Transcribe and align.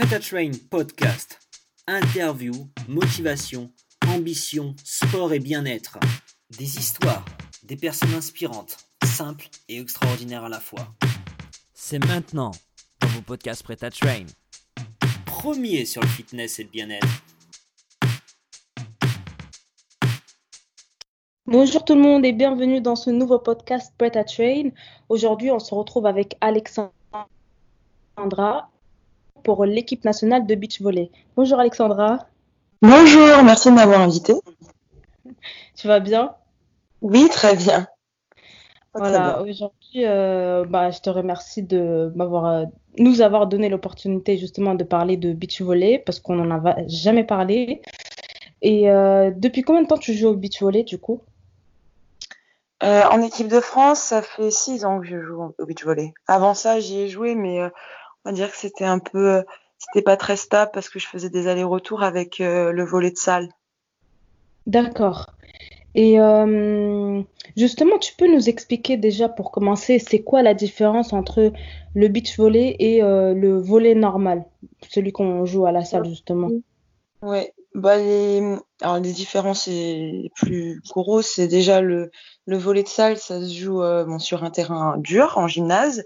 À 0.00 0.06
Train 0.20 0.52
podcast. 0.70 1.40
Interview, 1.88 2.52
motivation, 2.86 3.72
ambition, 4.06 4.76
sport 4.84 5.32
et 5.32 5.40
bien-être. 5.40 5.98
Des 6.56 6.78
histoires, 6.78 7.24
des 7.64 7.74
personnes 7.74 8.14
inspirantes, 8.14 8.76
simples 9.04 9.48
et 9.68 9.80
extraordinaires 9.80 10.44
à 10.44 10.48
la 10.48 10.60
fois. 10.60 10.86
C'est 11.74 11.98
maintenant 11.98 12.52
dans 13.00 13.08
vos 13.08 13.22
podcasts 13.22 13.64
Prêt 13.64 13.74
Train. 13.74 14.26
Premier 15.26 15.84
sur 15.84 16.00
le 16.00 16.06
fitness 16.06 16.60
et 16.60 16.62
le 16.62 16.70
bien-être. 16.70 17.08
Bonjour 21.44 21.84
tout 21.84 21.96
le 21.96 22.02
monde 22.02 22.24
et 22.24 22.32
bienvenue 22.32 22.80
dans 22.80 22.94
ce 22.94 23.10
nouveau 23.10 23.40
podcast 23.40 23.92
Prêt 23.98 24.16
à 24.16 24.22
Train. 24.22 24.70
Aujourd'hui, 25.08 25.50
on 25.50 25.58
se 25.58 25.74
retrouve 25.74 26.06
avec 26.06 26.36
Alexandra 26.40 26.92
pour 29.42 29.64
l'équipe 29.64 30.04
nationale 30.04 30.46
de 30.46 30.54
beach 30.54 30.80
volley. 30.80 31.10
Bonjour 31.36 31.58
Alexandra. 31.58 32.26
Bonjour, 32.82 33.42
merci 33.42 33.70
de 33.70 33.74
m'avoir 33.74 34.00
invité. 34.00 34.34
Tu 35.76 35.88
vas 35.88 36.00
bien? 36.00 36.34
Oui, 37.02 37.28
très 37.28 37.56
bien. 37.56 37.86
voilà, 38.94 39.42
aujourd'hui, 39.42 40.04
euh, 40.04 40.64
bah, 40.64 40.90
je 40.90 41.00
te 41.00 41.10
remercie 41.10 41.62
de 41.62 42.12
m'avoir, 42.14 42.46
euh, 42.46 42.64
nous 42.98 43.20
avoir 43.20 43.46
donné 43.46 43.68
l'opportunité 43.68 44.36
justement 44.36 44.74
de 44.74 44.84
parler 44.84 45.16
de 45.16 45.32
beach 45.32 45.60
volley 45.60 46.02
parce 46.04 46.20
qu'on 46.20 46.36
n'en 46.36 46.64
a 46.64 46.76
jamais 46.86 47.24
parlé. 47.24 47.82
Et 48.62 48.90
euh, 48.90 49.30
depuis 49.34 49.62
combien 49.62 49.82
de 49.82 49.88
temps 49.88 49.98
tu 49.98 50.14
joues 50.14 50.28
au 50.28 50.36
beach 50.36 50.60
volley 50.60 50.82
du 50.82 50.98
coup? 50.98 51.22
En 52.80 53.20
équipe 53.22 53.48
de 53.48 53.58
France, 53.58 53.98
ça 53.98 54.22
fait 54.22 54.52
six 54.52 54.84
ans 54.84 55.00
que 55.00 55.06
je 55.06 55.20
joue 55.20 55.52
au 55.58 55.66
beach 55.66 55.84
volley. 55.84 56.12
Avant 56.28 56.54
ça, 56.54 56.78
j'y 56.78 57.00
ai 57.00 57.08
joué, 57.08 57.34
mais 57.34 57.60
va 58.28 58.36
dire 58.36 58.50
que 58.50 58.56
c'était 58.56 58.84
un 58.84 58.98
peu, 58.98 59.44
c'était 59.78 60.02
pas 60.02 60.16
très 60.16 60.36
stable 60.36 60.70
parce 60.72 60.88
que 60.88 60.98
je 60.98 61.06
faisais 61.06 61.30
des 61.30 61.48
allers-retours 61.48 62.02
avec 62.02 62.40
euh, 62.40 62.72
le 62.72 62.84
volet 62.84 63.10
de 63.10 63.16
salle. 63.16 63.48
D'accord. 64.66 65.30
Et 65.94 66.20
euh, 66.20 67.22
justement, 67.56 67.98
tu 67.98 68.14
peux 68.14 68.32
nous 68.32 68.48
expliquer 68.48 68.96
déjà 68.96 69.28
pour 69.28 69.50
commencer, 69.50 69.98
c'est 69.98 70.22
quoi 70.22 70.42
la 70.42 70.54
différence 70.54 71.12
entre 71.12 71.52
le 71.94 72.08
beach 72.08 72.36
volley 72.38 72.76
et 72.78 73.02
euh, 73.02 73.34
le 73.34 73.58
volley 73.58 73.94
normal, 73.94 74.44
celui 74.88 75.12
qu'on 75.12 75.44
joue 75.44 75.66
à 75.66 75.72
la 75.72 75.84
salle 75.84 76.04
justement? 76.04 76.50
Ouais, 77.22 77.52
bah 77.74 77.96
les, 77.96 78.56
alors 78.82 79.00
les 79.00 79.12
différences 79.12 79.66
les 79.66 80.30
plus 80.36 80.80
grosses, 80.90 81.32
c'est 81.34 81.48
déjà 81.48 81.80
le, 81.80 82.10
le 82.46 82.58
volet 82.58 82.82
de 82.82 82.88
salle, 82.88 83.16
ça 83.16 83.40
se 83.40 83.52
joue 83.52 83.78
bon, 83.78 84.18
sur 84.18 84.44
un 84.44 84.50
terrain 84.50 84.98
dur 84.98 85.32
en 85.36 85.48
gymnase. 85.48 86.04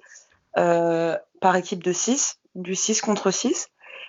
Euh, 0.59 1.17
par 1.41 1.57
équipe 1.57 1.83
de 1.83 1.93
6, 1.93 2.39
du 2.55 2.75
6 2.75 3.01
contre 3.01 3.31
6, 3.31 3.69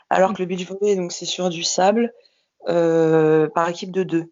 alors 0.10 0.34
que 0.34 0.40
le 0.40 0.46
beach 0.46 0.68
volley, 0.68 0.96
donc 0.96 1.12
c'est 1.12 1.26
sur 1.26 1.50
du 1.50 1.64
sable, 1.64 2.14
euh, 2.68 3.48
par 3.50 3.70
équipe 3.70 3.92
de 3.92 4.04
2. 4.04 4.32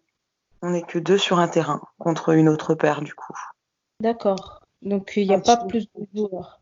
On 0.62 0.70
n'est 0.70 0.82
que 0.82 0.98
deux 0.98 1.18
sur 1.18 1.40
un 1.40 1.48
terrain 1.48 1.80
contre 1.98 2.30
une 2.30 2.48
autre 2.48 2.74
paire 2.74 3.02
du 3.02 3.14
coup. 3.14 3.36
D'accord. 3.98 4.62
Donc 4.80 5.14
il 5.16 5.26
n'y 5.26 5.34
a 5.34 5.40
pas 5.40 5.56
plus 5.56 5.88
de 5.94 6.06
joueurs. 6.14 6.60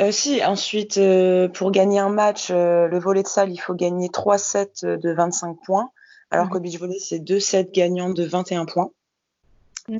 Euh, 0.00 0.10
si, 0.10 0.42
ensuite, 0.42 0.96
euh, 0.96 1.48
pour 1.48 1.70
gagner 1.70 1.98
un 1.98 2.08
match, 2.08 2.48
euh, 2.50 2.88
le 2.88 2.98
volet 2.98 3.22
de 3.22 3.28
salle, 3.28 3.50
il 3.50 3.58
faut 3.58 3.74
gagner 3.74 4.08
3 4.08 4.38
sets 4.38 4.84
de 4.84 5.12
25 5.12 5.58
points, 5.64 5.90
alors 6.30 6.46
mmh. 6.46 6.48
qu'au 6.48 6.60
beach 6.60 6.78
volley, 6.78 6.98
c'est 6.98 7.18
2 7.18 7.38
sets 7.38 7.70
gagnants 7.72 8.10
de 8.10 8.24
21 8.24 8.64
points. 8.64 8.90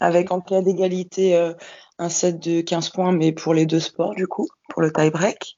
Avec 0.01 0.31
en 0.31 0.41
cas 0.41 0.63
d'égalité 0.63 1.37
un 2.03 2.09
set 2.09 2.39
de 2.41 2.61
15 2.61 2.91
points, 2.91 3.13
mais 3.13 3.33
pour 3.33 3.55
les 3.55 3.65
deux 3.65 3.81
sports, 3.81 4.15
du 4.15 4.27
coup, 4.27 4.49
pour 4.69 4.83
le 4.83 4.93
tie-break. 4.93 5.57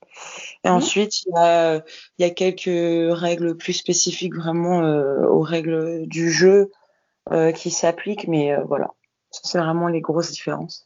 Et 0.62 0.68
mmh. 0.68 0.72
ensuite, 0.72 1.22
il 1.24 1.30
y, 1.30 1.38
a, 1.38 1.82
il 2.18 2.26
y, 2.26 2.28
a, 2.28 2.30
quelques 2.30 3.16
règles 3.18 3.56
plus 3.56 3.72
spécifiques 3.72 4.34
vraiment 4.34 4.82
euh, 4.82 5.26
aux 5.26 5.40
règles 5.40 6.06
du 6.06 6.30
jeu 6.30 6.70
euh, 7.32 7.50
qui 7.50 7.70
s'appliquent, 7.70 8.28
mais 8.28 8.52
euh, 8.52 8.62
voilà, 8.64 8.90
c'est 9.30 9.58
vraiment 9.58 9.88
les 9.88 10.02
grosses 10.02 10.32
différences. 10.32 10.84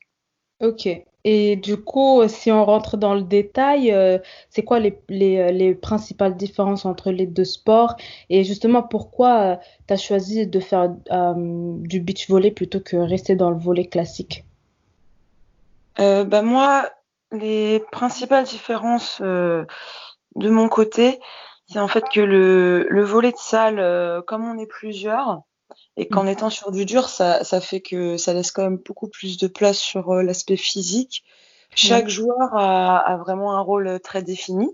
Ok. 0.60 0.88
Et 1.24 1.56
du 1.56 1.76
coup, 1.76 2.26
si 2.28 2.50
on 2.52 2.64
rentre 2.64 2.96
dans 2.96 3.14
le 3.14 3.22
détail, 3.22 3.94
c'est 4.50 4.62
quoi 4.62 4.78
les, 4.78 4.98
les, 5.08 5.52
les, 5.52 5.74
principales 5.74 6.36
différences 6.36 6.84
entre 6.86 7.10
les 7.10 7.26
deux 7.26 7.44
sports? 7.44 7.96
Et 8.30 8.44
justement, 8.44 8.82
pourquoi 8.82 9.58
tu 9.86 9.94
as 9.94 9.96
choisi 9.96 10.46
de 10.46 10.60
faire 10.60 10.88
du 10.88 12.00
beach 12.00 12.30
volley 12.30 12.50
plutôt 12.50 12.80
que 12.80 12.96
rester 12.96 13.36
dans 13.36 13.50
le 13.50 13.58
volley 13.58 13.86
classique? 13.86 14.47
Euh, 16.00 16.24
bah 16.24 16.42
moi, 16.42 16.88
les 17.32 17.80
principales 17.92 18.44
différences 18.44 19.18
euh, 19.20 19.64
de 20.36 20.50
mon 20.50 20.68
côté, 20.68 21.20
c'est 21.68 21.78
en 21.78 21.88
fait 21.88 22.04
que 22.12 22.20
le, 22.20 22.86
le 22.88 23.04
volet 23.04 23.32
de 23.32 23.36
salle, 23.38 23.78
euh, 23.78 24.22
comme 24.22 24.44
on 24.48 24.58
est 24.58 24.66
plusieurs, 24.66 25.42
et 25.96 26.08
qu'en 26.08 26.24
mmh. 26.24 26.28
étant 26.28 26.50
sur 26.50 26.70
du 26.70 26.84
dur, 26.86 27.08
ça, 27.08 27.44
ça 27.44 27.60
fait 27.60 27.80
que 27.80 28.16
ça 28.16 28.32
laisse 28.32 28.52
quand 28.52 28.62
même 28.62 28.78
beaucoup 28.78 29.08
plus 29.08 29.36
de 29.36 29.48
place 29.48 29.78
sur 29.78 30.10
euh, 30.10 30.22
l'aspect 30.22 30.56
physique. 30.56 31.24
Chaque 31.74 32.06
mmh. 32.06 32.10
joueur 32.10 32.54
a, 32.54 32.98
a, 32.98 33.16
vraiment 33.18 33.54
un 33.54 33.60
rôle 33.60 34.00
très 34.00 34.22
défini. 34.22 34.70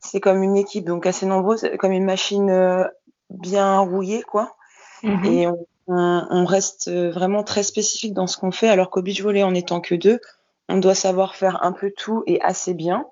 C'est 0.00 0.20
comme 0.20 0.42
une 0.42 0.56
équipe, 0.56 0.84
donc 0.84 1.06
assez 1.06 1.26
nombreuse, 1.26 1.68
comme 1.80 1.90
une 1.90 2.04
machine 2.04 2.50
euh, 2.50 2.84
bien 3.30 3.80
rouillée, 3.80 4.22
quoi. 4.22 4.54
Mmh. 5.02 5.24
Et 5.24 5.46
on, 5.48 5.66
on, 5.88 6.44
reste 6.44 6.90
vraiment 6.90 7.42
très 7.42 7.62
spécifique 7.62 8.12
dans 8.12 8.26
ce 8.26 8.36
qu'on 8.36 8.50
fait, 8.50 8.68
alors 8.68 8.90
qu'au 8.90 9.02
beach 9.02 9.22
volley, 9.22 9.42
en 9.42 9.54
étant 9.54 9.80
que 9.80 9.94
deux, 9.94 10.20
on 10.68 10.78
doit 10.78 10.94
savoir 10.94 11.36
faire 11.36 11.62
un 11.62 11.72
peu 11.72 11.92
tout 11.96 12.24
et 12.26 12.40
assez 12.40 12.74
bien 12.74 13.06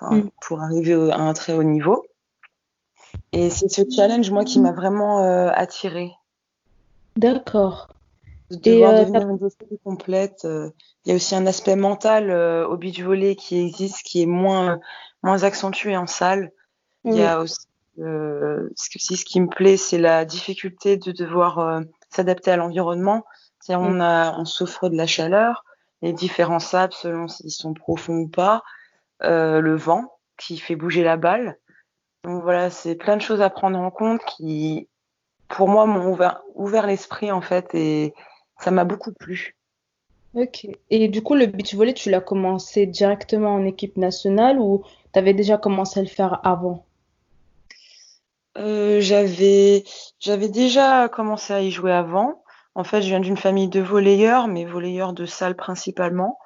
mm. 0.00 0.22
pour 0.40 0.60
arriver 0.60 0.94
à 1.10 1.18
un 1.18 1.32
très 1.32 1.54
haut 1.54 1.62
niveau. 1.62 2.04
Et 3.32 3.50
c'est 3.50 3.68
ce 3.68 3.82
challenge, 3.90 4.30
moi, 4.30 4.44
qui 4.44 4.60
m'a 4.60 4.72
vraiment 4.72 5.24
euh, 5.24 5.50
attiré. 5.54 6.12
D'accord. 7.16 7.88
De 8.50 8.56
devoir 8.56 8.92
euh, 8.92 9.00
devenir 9.00 9.28
une 9.28 9.78
complète. 9.82 10.44
Euh. 10.44 10.70
Il 11.04 11.10
y 11.10 11.12
a 11.12 11.16
aussi 11.16 11.34
un 11.34 11.46
aspect 11.46 11.76
mental 11.76 12.30
au 12.30 12.76
beach 12.76 13.00
volley 13.00 13.34
qui 13.34 13.58
existe, 13.58 14.02
qui 14.02 14.22
est 14.22 14.26
moins, 14.26 14.78
moins 15.22 15.42
accentué 15.42 15.96
en 15.96 16.06
salle. 16.06 16.52
Il 17.04 17.14
y 17.14 17.24
a 17.24 17.40
aussi 17.40 17.66
euh, 17.98 18.68
ce, 18.74 19.16
ce 19.16 19.24
qui 19.24 19.40
me 19.40 19.48
plaît, 19.48 19.76
c'est 19.76 19.98
la 19.98 20.24
difficulté 20.24 20.96
de 20.96 21.12
devoir 21.12 21.58
euh, 21.58 21.80
s'adapter 22.14 22.50
à 22.50 22.56
l'environnement. 22.56 23.24
On, 23.68 24.00
a, 24.00 24.36
on 24.38 24.44
souffre 24.44 24.88
de 24.88 24.96
la 24.96 25.06
chaleur, 25.06 25.64
les 26.02 26.12
différents 26.12 26.58
sables 26.58 26.92
selon 26.92 27.28
s'ils 27.28 27.52
sont 27.52 27.74
profonds 27.74 28.16
ou 28.16 28.28
pas, 28.28 28.62
euh, 29.22 29.60
le 29.60 29.76
vent 29.76 30.12
qui 30.36 30.58
fait 30.58 30.74
bouger 30.74 31.04
la 31.04 31.16
balle. 31.16 31.58
Donc 32.24 32.42
voilà, 32.42 32.70
c'est 32.70 32.96
plein 32.96 33.16
de 33.16 33.22
choses 33.22 33.40
à 33.40 33.50
prendre 33.50 33.78
en 33.78 33.90
compte 33.90 34.20
qui, 34.24 34.88
pour 35.48 35.68
moi, 35.68 35.86
m'ont 35.86 36.10
ouvert, 36.10 36.42
ouvert 36.54 36.86
l'esprit 36.86 37.30
en 37.30 37.40
fait 37.40 37.74
et 37.74 38.14
ça 38.58 38.70
m'a 38.70 38.84
beaucoup 38.84 39.12
plu. 39.12 39.56
Ok. 40.34 40.66
Et 40.90 41.08
du 41.08 41.22
coup, 41.22 41.34
le 41.34 41.46
beach 41.46 41.74
volley, 41.74 41.94
tu 41.94 42.10
l'as 42.10 42.20
commencé 42.20 42.86
directement 42.86 43.54
en 43.54 43.64
équipe 43.64 43.96
nationale 43.96 44.58
ou 44.58 44.82
tu 45.12 45.18
avais 45.18 45.34
déjà 45.34 45.58
commencé 45.58 46.00
à 46.00 46.02
le 46.02 46.08
faire 46.08 46.40
avant? 46.46 46.84
Euh, 48.58 49.00
j'avais 49.00 49.84
j'avais 50.20 50.48
déjà 50.48 51.08
commencé 51.08 51.52
à 51.52 51.60
y 51.60 51.70
jouer 51.70 51.92
avant. 51.92 52.42
En 52.74 52.84
fait, 52.84 53.02
je 53.02 53.08
viens 53.08 53.20
d'une 53.20 53.36
famille 53.36 53.68
de 53.68 53.80
volleyeurs, 53.80 54.48
mais 54.48 54.64
volleyeurs 54.64 55.12
de 55.12 55.26
salle 55.26 55.56
principalement, 55.56 56.38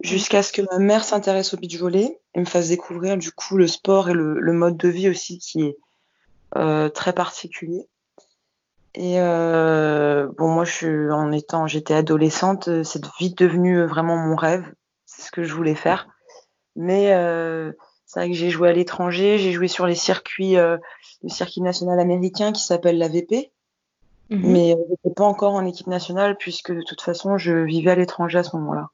jusqu'à 0.00 0.42
ce 0.42 0.52
que 0.52 0.62
ma 0.72 0.78
mère 0.78 1.04
s'intéresse 1.04 1.54
au 1.54 1.56
beach 1.56 1.78
volley 1.78 2.20
et 2.34 2.40
me 2.40 2.44
fasse 2.44 2.68
découvrir 2.68 3.16
du 3.16 3.30
coup 3.32 3.56
le 3.56 3.66
sport 3.66 4.10
et 4.10 4.14
le, 4.14 4.40
le 4.40 4.52
mode 4.52 4.76
de 4.76 4.88
vie 4.88 5.08
aussi 5.08 5.38
qui 5.38 5.62
est 5.62 5.76
euh, 6.56 6.88
très 6.88 7.12
particulier. 7.12 7.88
Et 8.94 9.20
euh, 9.20 10.28
bon, 10.38 10.48
moi, 10.48 10.64
je 10.64 10.72
suis 10.72 11.10
en 11.12 11.30
étant, 11.30 11.66
j'étais 11.66 11.94
adolescente, 11.94 12.82
c'est 12.82 13.06
vite 13.18 13.38
devenu 13.38 13.84
vraiment 13.84 14.16
mon 14.16 14.34
rêve. 14.34 14.64
C'est 15.06 15.22
ce 15.22 15.30
que 15.30 15.44
je 15.44 15.54
voulais 15.54 15.76
faire. 15.76 16.08
Mais 16.74 17.12
euh, 17.12 17.72
c'est 18.06 18.20
vrai 18.20 18.30
que 18.30 18.36
j'ai 18.36 18.50
joué 18.50 18.70
à 18.70 18.72
l'étranger, 18.72 19.38
j'ai 19.38 19.52
joué 19.52 19.68
sur 19.68 19.86
les 19.86 19.94
circuits, 19.94 20.56
euh, 20.56 20.78
le 21.22 21.28
circuit 21.28 21.60
national 21.60 21.98
américain 22.00 22.52
qui 22.52 22.62
s'appelle 22.62 22.98
l'AVP. 22.98 23.50
Mhm. 24.30 24.50
Mais 24.50 24.70
je 24.70 24.90
n'étais 24.90 25.14
pas 25.14 25.24
encore 25.24 25.54
en 25.54 25.64
équipe 25.64 25.86
nationale 25.86 26.36
puisque 26.36 26.72
de 26.72 26.82
toute 26.82 27.00
façon, 27.00 27.38
je 27.38 27.52
vivais 27.52 27.90
à 27.90 27.94
l'étranger 27.94 28.38
à 28.38 28.42
ce 28.42 28.56
moment-là. 28.56 28.88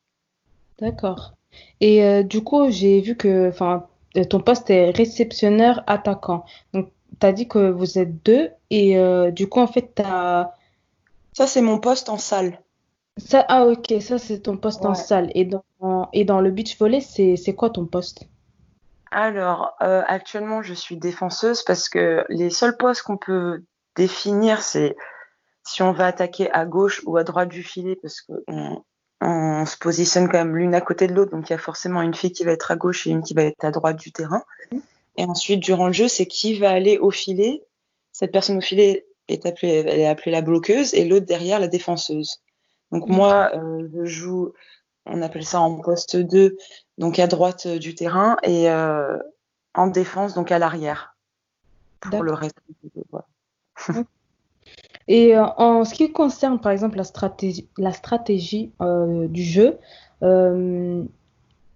D'accord. 0.79 1.35
Et 1.81 2.05
euh, 2.05 2.23
du 2.23 2.43
coup, 2.43 2.71
j'ai 2.71 3.01
vu 3.01 3.17
que 3.17 3.49
enfin, 3.49 3.87
ton 4.29 4.41
poste 4.41 4.71
est 4.71 4.91
réceptionneur 4.91 5.83
attaquant. 5.87 6.45
Donc, 6.73 6.91
tu 7.21 7.27
as 7.27 7.33
dit 7.33 7.49
que 7.49 7.71
vous 7.71 7.99
êtes 7.99 8.25
deux 8.25 8.51
et 8.71 8.99
euh, 8.99 9.31
du 9.31 9.49
coup, 9.49 9.61
en 9.61 9.67
fait, 9.67 9.93
tu 9.95 10.03
as. 10.03 10.55
Ça, 11.33 11.47
c'est 11.47 11.63
mon 11.63 11.79
poste 11.79 12.09
en 12.09 12.19
salle. 12.19 12.61
Ça, 13.17 13.45
ah, 13.49 13.67
ok, 13.67 13.95
ça, 14.01 14.19
c'est 14.19 14.41
ton 14.41 14.57
poste 14.57 14.85
en 14.85 14.95
salle. 14.95 15.31
Et 15.35 15.45
dans, 15.45 16.09
et 16.13 16.25
dans 16.25 16.41
le 16.41 16.51
beach 16.51 16.79
volley, 16.79 17.01
c'est 17.01 17.55
quoi 17.55 17.71
ton 17.71 17.87
poste? 17.87 18.29
Alors, 19.15 19.77
euh, 19.81 20.03
actuellement, 20.07 20.63
je 20.63 20.75
suis 20.75 20.97
défenseuse 20.97 21.63
parce 21.63 21.89
que 21.89 22.25
les 22.29 22.51
seuls 22.51 22.77
postes 22.77 23.03
qu'on 23.03 23.17
peut 23.17 23.63
définir, 23.95 24.61
c'est 24.61 24.97
si 25.65 25.83
on 25.83 25.93
va 25.93 26.07
attaquer 26.07 26.51
à 26.51 26.67
gauche 26.67 27.01
ou 27.07 27.17
à 27.17 27.23
droite 27.23 27.49
du 27.49 27.63
filet, 27.63 27.97
parce 28.03 28.21
qu'on 28.23 28.83
on 29.21 29.65
se 29.67 29.77
positionne 29.79 30.27
quand 30.27 30.39
même 30.39 30.57
l'une 30.57 30.75
à 30.75 30.81
côté 30.81 31.07
de 31.07 31.15
l'autre, 31.15 31.31
donc 31.31 31.49
il 31.49 31.53
y 31.53 31.55
a 31.55 31.59
forcément 31.59 32.03
une 32.03 32.13
fille 32.13 32.33
qui 32.33 32.45
va 32.45 32.51
être 32.51 32.73
à 32.73 32.77
gauche 32.77 33.07
et 33.07 33.11
une 33.11 33.23
qui 33.23 33.35
va 33.35 33.45
être 33.45 33.65
à 33.65 33.71
droite 33.71 33.97
du 33.97 34.11
terrain. 34.11 34.43
Et 35.17 35.25
ensuite, 35.25 35.61
durant 35.61 35.87
le 35.87 35.93
jeu, 35.93 36.09
c'est 36.09 36.27
qui 36.27 36.59
va 36.59 36.71
aller 36.71 36.99
au 36.99 37.13
filet. 37.13 37.63
Cette 38.13 38.33
personne 38.33 38.59
au 38.59 38.61
filet 38.61 39.07
est 39.29 39.47
appelée, 39.47 39.85
elle 39.87 40.01
est 40.01 40.09
appelée 40.09 40.33
la 40.33 40.43
bloqueuse 40.43 40.93
et 40.93 41.05
l'autre 41.05 41.27
derrière 41.27 41.61
la 41.61 41.69
défenseuse. 41.69 42.43
Donc 42.91 43.09
moi, 43.09 43.53
euh, 43.55 43.89
je 43.93 44.05
joue, 44.05 44.53
on 45.07 45.23
appelle 45.23 45.45
ça 45.45 45.61
en 45.61 45.81
poste 45.81 46.17
2, 46.17 46.57
donc 46.99 47.19
à 47.19 47.27
droite 47.27 47.67
euh, 47.67 47.79
du 47.79 47.95
terrain 47.95 48.37
et 48.43 48.71
euh, 48.71 49.19
en 49.75 49.87
défense, 49.89 50.35
donc 50.35 50.53
à 50.53 50.59
l'arrière. 50.59 51.17
Pour 52.01 52.23
le 52.23 52.33
reste. 52.33 52.57
Voilà. 53.11 53.27
Et 55.09 55.37
euh, 55.37 55.45
en 55.57 55.85
ce 55.85 55.95
qui 55.95 56.13
concerne, 56.13 56.61
par 56.61 56.73
exemple, 56.73 56.97
la 56.97 57.05
stratégie, 57.05 57.69
la 57.79 57.93
stratégie 57.93 58.73
euh, 58.81 59.27
du 59.29 59.43
jeu, 59.43 59.79
euh, 60.23 61.03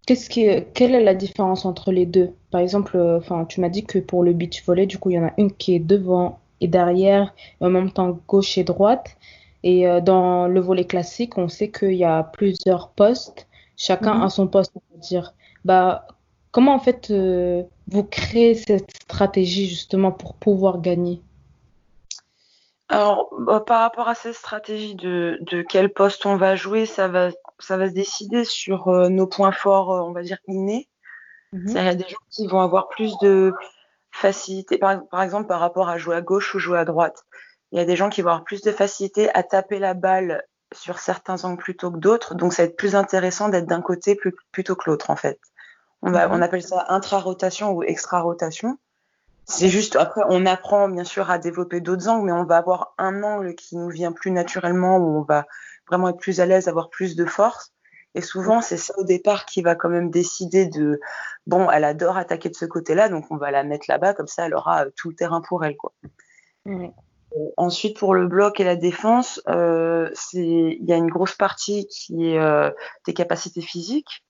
qu'est-ce 0.06 0.30
qui, 0.30 0.46
quelle 0.74 0.94
est 0.94 1.04
la 1.04 1.14
différence 1.14 1.64
entre 1.64 1.92
les 1.92 2.06
deux? 2.06 2.32
Par 2.50 2.60
exemple, 2.60 2.96
euh, 2.96 3.20
tu 3.48 3.60
m'as 3.60 3.68
dit 3.68 3.84
que 3.84 3.98
pour 3.98 4.22
le 4.22 4.32
beach 4.32 4.64
volley, 4.64 4.86
du 4.86 4.98
coup, 4.98 5.10
il 5.10 5.14
y 5.14 5.18
en 5.18 5.26
a 5.26 5.32
une 5.36 5.52
qui 5.52 5.74
est 5.74 5.80
devant 5.80 6.40
et 6.60 6.68
derrière, 6.68 7.34
et 7.60 7.64
en 7.64 7.70
même 7.70 7.90
temps 7.92 8.18
gauche 8.26 8.56
et 8.58 8.64
droite. 8.64 9.16
Et 9.62 9.86
euh, 9.88 10.00
dans 10.00 10.46
le 10.46 10.60
volley 10.60 10.86
classique, 10.86 11.36
on 11.36 11.48
sait 11.48 11.70
qu'il 11.70 11.94
y 11.94 12.04
a 12.04 12.22
plusieurs 12.22 12.90
postes, 12.90 13.46
chacun 13.76 14.14
Mhm. 14.14 14.22
a 14.22 14.28
son 14.30 14.46
poste, 14.46 14.72
dire. 14.98 15.34
Bah, 15.64 16.06
comment 16.50 16.74
en 16.74 16.78
fait 16.78 17.10
euh, 17.10 17.62
vous 17.88 18.04
créez 18.04 18.54
cette 18.54 18.90
stratégie 19.02 19.68
justement 19.68 20.12
pour 20.12 20.34
pouvoir 20.34 20.80
gagner? 20.80 21.22
Alors, 22.88 23.28
bah, 23.38 23.60
par 23.60 23.80
rapport 23.80 24.08
à 24.08 24.14
cette 24.14 24.34
stratégie 24.34 24.94
de, 24.94 25.38
de 25.42 25.62
quel 25.62 25.92
poste 25.92 26.24
on 26.24 26.36
va 26.36 26.56
jouer, 26.56 26.86
ça 26.86 27.06
va, 27.06 27.30
ça 27.58 27.76
va 27.76 27.88
se 27.88 27.94
décider 27.94 28.44
sur 28.44 28.88
euh, 28.88 29.08
nos 29.08 29.26
points 29.26 29.52
forts, 29.52 29.92
euh, 29.92 30.00
on 30.00 30.12
va 30.12 30.22
dire, 30.22 30.38
innés. 30.46 30.88
Mhm. 31.52 31.68
Il 31.68 31.74
y 31.74 31.78
a 31.78 31.94
des 31.94 32.08
gens 32.08 32.16
qui 32.30 32.46
vont 32.46 32.60
avoir 32.60 32.88
plus 32.88 33.16
de 33.18 33.52
facilité, 34.10 34.78
par, 34.78 35.06
par 35.08 35.22
exemple, 35.22 35.46
par 35.48 35.60
rapport 35.60 35.88
à 35.88 35.98
jouer 35.98 36.16
à 36.16 36.22
gauche 36.22 36.54
ou 36.54 36.58
jouer 36.58 36.78
à 36.78 36.86
droite. 36.86 37.24
Il 37.72 37.78
y 37.78 37.82
a 37.82 37.84
des 37.84 37.96
gens 37.96 38.08
qui 38.08 38.22
vont 38.22 38.30
avoir 38.30 38.44
plus 38.44 38.62
de 38.62 38.72
facilité 38.72 39.28
à 39.34 39.42
taper 39.42 39.78
la 39.78 39.92
balle 39.92 40.42
sur 40.74 40.98
certains 40.98 41.44
angles 41.44 41.62
plutôt 41.62 41.90
que 41.90 41.98
d'autres. 41.98 42.34
Donc, 42.34 42.52
ça 42.52 42.62
va 42.62 42.68
être 42.68 42.76
plus 42.76 42.94
intéressant 42.94 43.48
d'être 43.48 43.66
d'un 43.66 43.82
côté 43.82 44.14
plus- 44.14 44.34
plutôt 44.52 44.76
que 44.76 44.90
l'autre, 44.90 45.10
en 45.10 45.16
fait. 45.16 45.40
On, 46.02 46.10
va, 46.12 46.28
Mhm. 46.28 46.34
on 46.34 46.42
appelle 46.42 46.62
ça 46.62 46.86
intra-rotation 46.88 47.72
ou 47.72 47.82
extra-rotation. 47.82 48.78
C'est 49.46 49.68
juste, 49.68 49.96
après, 49.96 50.20
on 50.28 50.44
apprend 50.44 50.88
bien 50.88 51.04
sûr 51.04 51.30
à 51.30 51.38
développer 51.38 51.80
d'autres 51.80 52.08
angles, 52.08 52.26
mais 52.26 52.32
on 52.32 52.44
va 52.44 52.58
avoir 52.58 52.94
un 52.98 53.22
angle 53.22 53.54
qui 53.54 53.76
nous 53.76 53.88
vient 53.88 54.12
plus 54.12 54.30
naturellement, 54.30 54.98
où 54.98 55.18
on 55.18 55.22
va 55.22 55.46
vraiment 55.88 56.10
être 56.10 56.18
plus 56.18 56.40
à 56.40 56.46
l'aise, 56.46 56.68
avoir 56.68 56.90
plus 56.90 57.16
de 57.16 57.24
force. 57.24 57.72
Et 58.14 58.20
souvent, 58.20 58.60
c'est 58.60 58.76
ça 58.76 58.92
au 58.98 59.04
départ 59.04 59.46
qui 59.46 59.62
va 59.62 59.74
quand 59.74 59.88
même 59.88 60.10
décider 60.10 60.66
de, 60.66 61.00
bon, 61.46 61.70
elle 61.70 61.84
adore 61.84 62.18
attaquer 62.18 62.50
de 62.50 62.54
ce 62.54 62.66
côté-là, 62.66 63.08
donc 63.08 63.24
on 63.30 63.36
va 63.36 63.50
la 63.50 63.64
mettre 63.64 63.86
là-bas, 63.88 64.12
comme 64.12 64.26
ça, 64.26 64.46
elle 64.46 64.54
aura 64.54 64.84
euh, 64.84 64.90
tout 64.96 65.08
le 65.08 65.14
terrain 65.14 65.40
pour 65.40 65.64
elle, 65.64 65.76
quoi. 65.76 65.92
Ensuite, 67.56 67.98
pour 67.98 68.14
le 68.14 68.26
bloc 68.26 68.58
et 68.58 68.64
la 68.64 68.76
défense, 68.76 69.42
euh, 69.48 70.08
c'est, 70.14 70.38
il 70.80 70.84
y 70.84 70.92
a 70.92 70.96
une 70.96 71.10
grosse 71.10 71.34
partie 71.34 71.86
qui 71.86 72.30
est 72.30 72.38
euh, 72.38 72.70
des 73.06 73.12
capacités 73.12 73.60
physiques. 73.60 74.24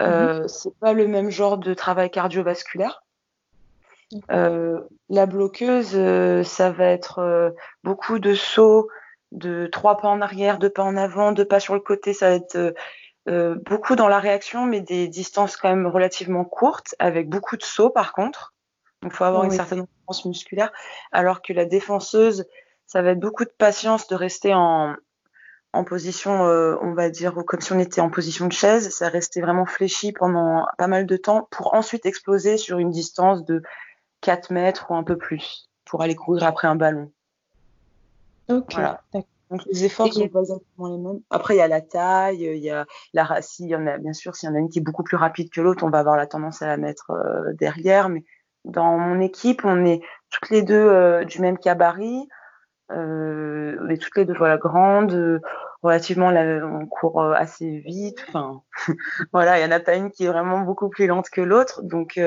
Euh, 0.00 0.46
C'est 0.48 0.74
pas 0.78 0.92
le 0.92 1.06
même 1.06 1.30
genre 1.30 1.56
de 1.56 1.72
travail 1.72 2.10
cardiovasculaire. 2.10 3.02
Euh, 4.30 4.80
la 5.08 5.26
bloqueuse, 5.26 5.92
euh, 5.94 6.42
ça 6.42 6.70
va 6.70 6.86
être 6.86 7.20
euh, 7.20 7.50
beaucoup 7.82 8.18
de 8.18 8.34
sauts, 8.34 8.88
de 9.32 9.66
trois 9.66 9.96
pas 9.96 10.08
en 10.08 10.20
arrière, 10.20 10.58
deux 10.58 10.70
pas 10.70 10.84
en 10.84 10.96
avant, 10.96 11.32
deux 11.32 11.44
pas 11.44 11.60
sur 11.60 11.74
le 11.74 11.80
côté. 11.80 12.12
Ça 12.12 12.30
va 12.30 12.34
être 12.34 12.56
euh, 12.56 12.72
euh, 13.28 13.54
beaucoup 13.64 13.96
dans 13.96 14.08
la 14.08 14.18
réaction, 14.18 14.66
mais 14.66 14.80
des 14.80 15.08
distances 15.08 15.56
quand 15.56 15.68
même 15.68 15.86
relativement 15.86 16.44
courtes, 16.44 16.94
avec 16.98 17.28
beaucoup 17.28 17.56
de 17.56 17.62
sauts 17.62 17.90
par 17.90 18.12
contre. 18.12 18.54
Donc, 19.02 19.12
il 19.12 19.16
faut 19.16 19.24
avoir 19.24 19.42
Oui. 19.42 19.48
une 19.48 19.52
certaine 19.52 19.80
endurance 19.80 20.24
musculaire. 20.24 20.72
Alors 21.12 21.42
que 21.42 21.52
la 21.52 21.64
défenseuse, 21.64 22.46
ça 22.86 23.02
va 23.02 23.10
être 23.10 23.20
beaucoup 23.20 23.44
de 23.44 23.52
patience 23.56 24.08
de 24.08 24.14
rester 24.14 24.54
en, 24.54 24.94
en 25.72 25.84
position, 25.84 26.46
euh, 26.46 26.76
on 26.82 26.94
va 26.94 27.10
dire, 27.10 27.34
comme 27.46 27.60
si 27.60 27.72
on 27.72 27.78
était 27.78 28.00
en 28.00 28.10
position 28.10 28.46
de 28.46 28.52
chaise. 28.52 28.90
Ça 28.90 29.08
restait 29.08 29.40
vraiment 29.40 29.66
fléchi 29.66 30.12
pendant 30.12 30.66
pas 30.78 30.86
mal 30.86 31.06
de 31.06 31.16
temps 31.16 31.48
pour 31.50 31.74
ensuite 31.74 32.06
exploser 32.06 32.56
sur 32.56 32.78
une 32.78 32.90
distance 32.90 33.44
de 33.44 33.62
4 34.22 34.52
mètres 34.52 34.86
ou 34.90 34.94
un 34.94 35.04
peu 35.04 35.16
plus 35.16 35.68
pour 35.84 36.02
aller 36.02 36.16
courir 36.16 36.44
après 36.44 36.68
un 36.68 36.76
ballon. 36.76 37.12
Ok, 38.48 38.72
Voilà. 38.74 39.00
Donc 39.50 39.62
les 39.66 39.84
efforts 39.84 40.12
sont 40.12 40.28
pas 40.28 40.40
exactement 40.40 40.88
les 40.88 40.98
mêmes. 40.98 41.20
Après 41.30 41.54
il 41.54 41.58
y 41.58 41.60
a 41.60 41.68
la 41.68 41.80
taille, 41.80 42.42
il 42.42 42.62
y 42.62 42.70
a 42.70 42.84
la 43.12 43.24
racine, 43.24 43.66
il 43.66 43.70
y 43.70 43.76
en 43.76 43.86
a 43.86 43.96
bien 43.98 44.12
sûr 44.12 44.34
s'il 44.34 44.48
y 44.48 44.52
en 44.52 44.56
a 44.56 44.58
une 44.58 44.68
qui 44.68 44.80
est 44.80 44.82
beaucoup 44.82 45.04
plus 45.04 45.16
rapide 45.16 45.50
que 45.50 45.60
l'autre, 45.60 45.84
on 45.84 45.90
va 45.90 46.00
avoir 46.00 46.16
la 46.16 46.26
tendance 46.26 46.62
à 46.62 46.66
la 46.66 46.76
mettre 46.76 47.10
euh, 47.10 47.52
derrière. 47.54 48.08
Mais 48.08 48.24
dans 48.66 48.98
mon 48.98 49.20
équipe, 49.20 49.64
on 49.64 49.84
est 49.86 50.02
toutes 50.30 50.50
les 50.50 50.62
deux 50.62 50.74
euh, 50.74 51.24
du 51.24 51.40
même 51.40 51.56
gabarit. 51.56 52.28
Euh, 52.92 53.76
on 53.80 53.88
est 53.88 54.00
toutes 54.00 54.16
les 54.16 54.24
deux 54.24 54.34
voilà 54.34 54.58
grandes, 54.58 55.12
euh, 55.12 55.40
relativement 55.82 56.28
on 56.28 56.86
court 56.86 57.22
assez 57.22 57.78
vite. 57.78 58.24
Enfin 58.28 58.62
voilà, 59.32 59.58
il 59.58 59.62
y 59.62 59.64
en 59.64 59.72
a 59.72 59.80
pas 59.80 59.94
une 59.94 60.10
qui 60.10 60.24
est 60.24 60.28
vraiment 60.28 60.60
beaucoup 60.60 60.88
plus 60.88 61.06
lente 61.06 61.30
que 61.30 61.40
l'autre. 61.40 61.82
Donc 61.82 62.20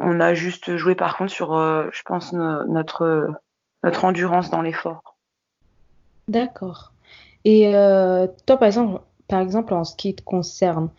on 0.00 0.20
a 0.20 0.34
juste 0.34 0.76
joué 0.76 0.94
par 0.94 1.16
contre 1.16 1.32
sur, 1.32 1.54
je 1.54 2.02
pense, 2.04 2.32
no- 2.32 2.64
notre 2.66 4.04
endurance 4.04 4.50
dans 4.50 4.62
l'effort. 4.62 5.16
D'accord. 6.28 6.92
Et 7.44 7.72
toi, 8.46 8.56
par 8.56 8.64
exemple, 8.64 9.02
par 9.28 9.40
exemple, 9.40 9.72
en 9.74 9.84
ce 9.84 9.96
qui 9.96 10.14
te 10.14 10.22
concerne, 10.22 10.90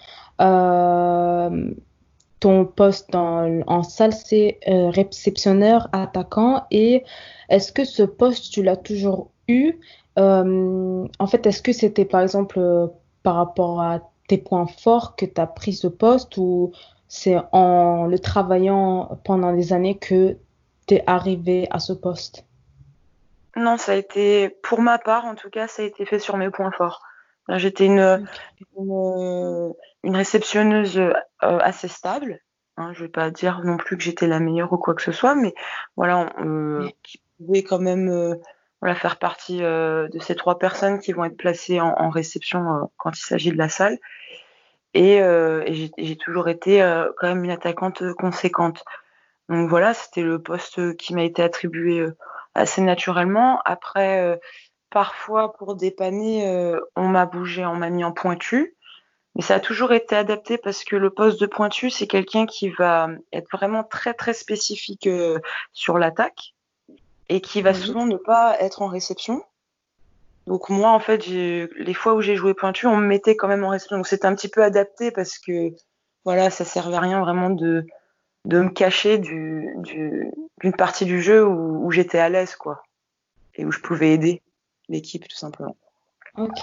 ton 2.43 2.65
poste 2.65 3.15
en 3.15 3.83
salle, 3.83 4.11
c'est 4.11 4.59
euh, 4.67 4.89
réceptionneur, 4.89 5.87
attaquant. 5.93 6.65
Et 6.71 7.05
est-ce 7.47 7.71
que 7.71 7.85
ce 7.85 8.03
poste, 8.03 8.51
tu 8.51 8.63
l'as 8.63 8.75
toujours 8.75 9.31
eu? 9.47 9.75
Euh, 10.19 11.07
en 11.19 11.27
fait, 11.27 11.47
est-ce 11.47 11.61
que 11.61 11.71
c'était, 11.71 12.03
par 12.03 12.19
exemple, 12.19 12.59
euh, 12.59 12.87
par 13.23 13.35
rapport 13.35 13.79
à 13.81 14.01
tes 14.27 14.37
points 14.37 14.67
forts 14.67 15.15
que 15.15 15.25
tu 15.25 15.39
as 15.39 15.47
pris 15.47 15.71
ce 15.71 15.87
poste 15.87 16.35
ou 16.35 16.73
c'est 17.07 17.37
en 17.53 18.07
le 18.07 18.19
travaillant 18.19 19.17
pendant 19.23 19.53
des 19.53 19.71
années 19.71 19.97
que 19.97 20.35
tu 20.85 20.95
es 20.95 21.03
arrivé 21.07 21.67
à 21.71 21.79
ce 21.79 21.93
poste? 21.93 22.45
Non, 23.55 23.77
ça 23.77 23.93
a 23.93 23.95
été, 23.95 24.49
pour 24.49 24.81
ma 24.81 24.97
part 24.97 25.23
en 25.23 25.35
tout 25.35 25.49
cas, 25.49 25.69
ça 25.69 25.81
a 25.81 25.85
été 25.85 26.05
fait 26.05 26.19
sur 26.19 26.35
mes 26.35 26.49
points 26.49 26.71
forts. 26.71 27.03
J'étais 27.49 27.85
une, 27.85 28.25
une, 28.77 29.73
une 30.03 30.15
réceptionneuse 30.15 30.97
euh, 30.97 31.13
assez 31.41 31.87
stable. 31.87 32.39
Hein, 32.77 32.91
je 32.93 33.03
vais 33.03 33.09
pas 33.09 33.29
dire 33.29 33.61
non 33.63 33.77
plus 33.77 33.97
que 33.97 34.03
j'étais 34.03 34.27
la 34.27 34.39
meilleure 34.39 34.73
ou 34.73 34.77
quoi 34.77 34.95
que 34.95 35.01
ce 35.01 35.11
soit, 35.11 35.35
mais 35.35 35.53
voilà, 35.95 36.33
euh, 36.39 36.89
qui 37.03 37.21
pouvait 37.37 37.61
quand 37.61 37.79
même 37.79 38.09
euh, 38.09 38.35
voilà, 38.81 38.95
faire 38.95 39.19
partie 39.19 39.63
euh, 39.63 40.07
de 40.07 40.19
ces 40.19 40.35
trois 40.35 40.57
personnes 40.57 40.99
qui 40.99 41.13
vont 41.13 41.23
être 41.23 41.37
placées 41.37 41.79
en, 41.79 41.93
en 41.97 42.09
réception 42.09 42.59
euh, 42.61 42.85
quand 42.97 43.11
il 43.17 43.21
s'agit 43.21 43.51
de 43.51 43.57
la 43.57 43.69
salle. 43.69 43.99
Et, 44.95 45.21
euh, 45.21 45.63
et 45.67 45.91
j'ai 45.97 46.15
toujours 46.17 46.49
été 46.49 46.81
euh, 46.81 47.11
quand 47.17 47.27
même 47.27 47.43
une 47.43 47.51
attaquante 47.51 48.03
conséquente. 48.13 48.83
Donc 49.49 49.69
voilà, 49.69 49.93
c'était 49.93 50.21
le 50.21 50.41
poste 50.41 50.95
qui 50.97 51.13
m'a 51.13 51.23
été 51.23 51.43
attribué 51.43 51.99
euh, 51.99 52.15
assez 52.55 52.81
naturellement. 52.81 53.59
Après, 53.65 54.21
euh, 54.21 54.35
parfois 54.93 55.53
pour 55.53 55.75
dépanner, 55.75 56.47
euh, 56.47 56.79
on 56.95 57.07
m'a 57.07 57.25
bougé, 57.25 57.65
on 57.65 57.75
m'a 57.75 57.89
mis 57.89 58.03
en 58.03 58.11
pointu. 58.11 58.75
Mais 59.35 59.41
ça 59.41 59.55
a 59.55 59.59
toujours 59.59 59.91
été 59.93 60.15
adapté 60.15 60.59
parce 60.59 60.83
que 60.83 60.95
le 60.95 61.09
poste 61.09 61.41
de 61.41 61.47
pointu, 61.47 61.89
c'est 61.89 62.05
quelqu'un 62.05 62.45
qui 62.45 62.69
va 62.69 63.09
être 63.33 63.49
vraiment 63.51 63.83
très 63.83 64.13
très 64.13 64.33
spécifique 64.33 65.07
euh, 65.07 65.39
sur 65.73 65.97
l'attaque 65.97 66.53
et 67.29 67.41
qui 67.41 67.63
va 67.63 67.71
Mhm. 67.71 67.75
souvent 67.75 68.05
ne 68.05 68.17
pas 68.17 68.55
être 68.59 68.83
en 68.83 68.87
réception. 68.87 69.43
Donc 70.45 70.69
moi, 70.69 70.91
en 70.91 70.99
fait, 70.99 71.25
les 71.25 71.93
fois 71.95 72.13
où 72.13 72.21
j'ai 72.21 72.35
joué 72.35 72.53
pointu, 72.53 72.85
on 72.85 72.97
me 72.97 73.07
mettait 73.07 73.35
quand 73.35 73.47
même 73.47 73.63
en 73.63 73.69
réception. 73.69 73.97
Donc 73.97 74.07
c'était 74.07 74.27
un 74.27 74.35
petit 74.35 74.49
peu 74.49 74.61
adapté 74.61 75.09
parce 75.09 75.39
que 75.39 75.71
voilà, 76.25 76.51
ça 76.51 76.65
servait 76.65 76.95
à 76.95 76.99
rien 76.99 77.19
vraiment 77.19 77.49
de 77.49 77.85
de 78.45 78.59
me 78.59 78.69
cacher 78.69 79.17
du 79.17 79.73
du 79.77 80.29
d'une 80.61 80.73
partie 80.73 81.05
du 81.05 81.21
jeu 81.21 81.43
où, 81.43 81.85
où 81.85 81.91
j'étais 81.91 82.19
à 82.19 82.29
l'aise 82.29 82.55
quoi 82.55 82.83
et 83.55 83.65
où 83.65 83.71
je 83.71 83.79
pouvais 83.79 84.11
aider 84.11 84.41
l'équipe 84.93 85.27
tout 85.27 85.35
simplement. 85.35 85.75
Ok. 86.37 86.61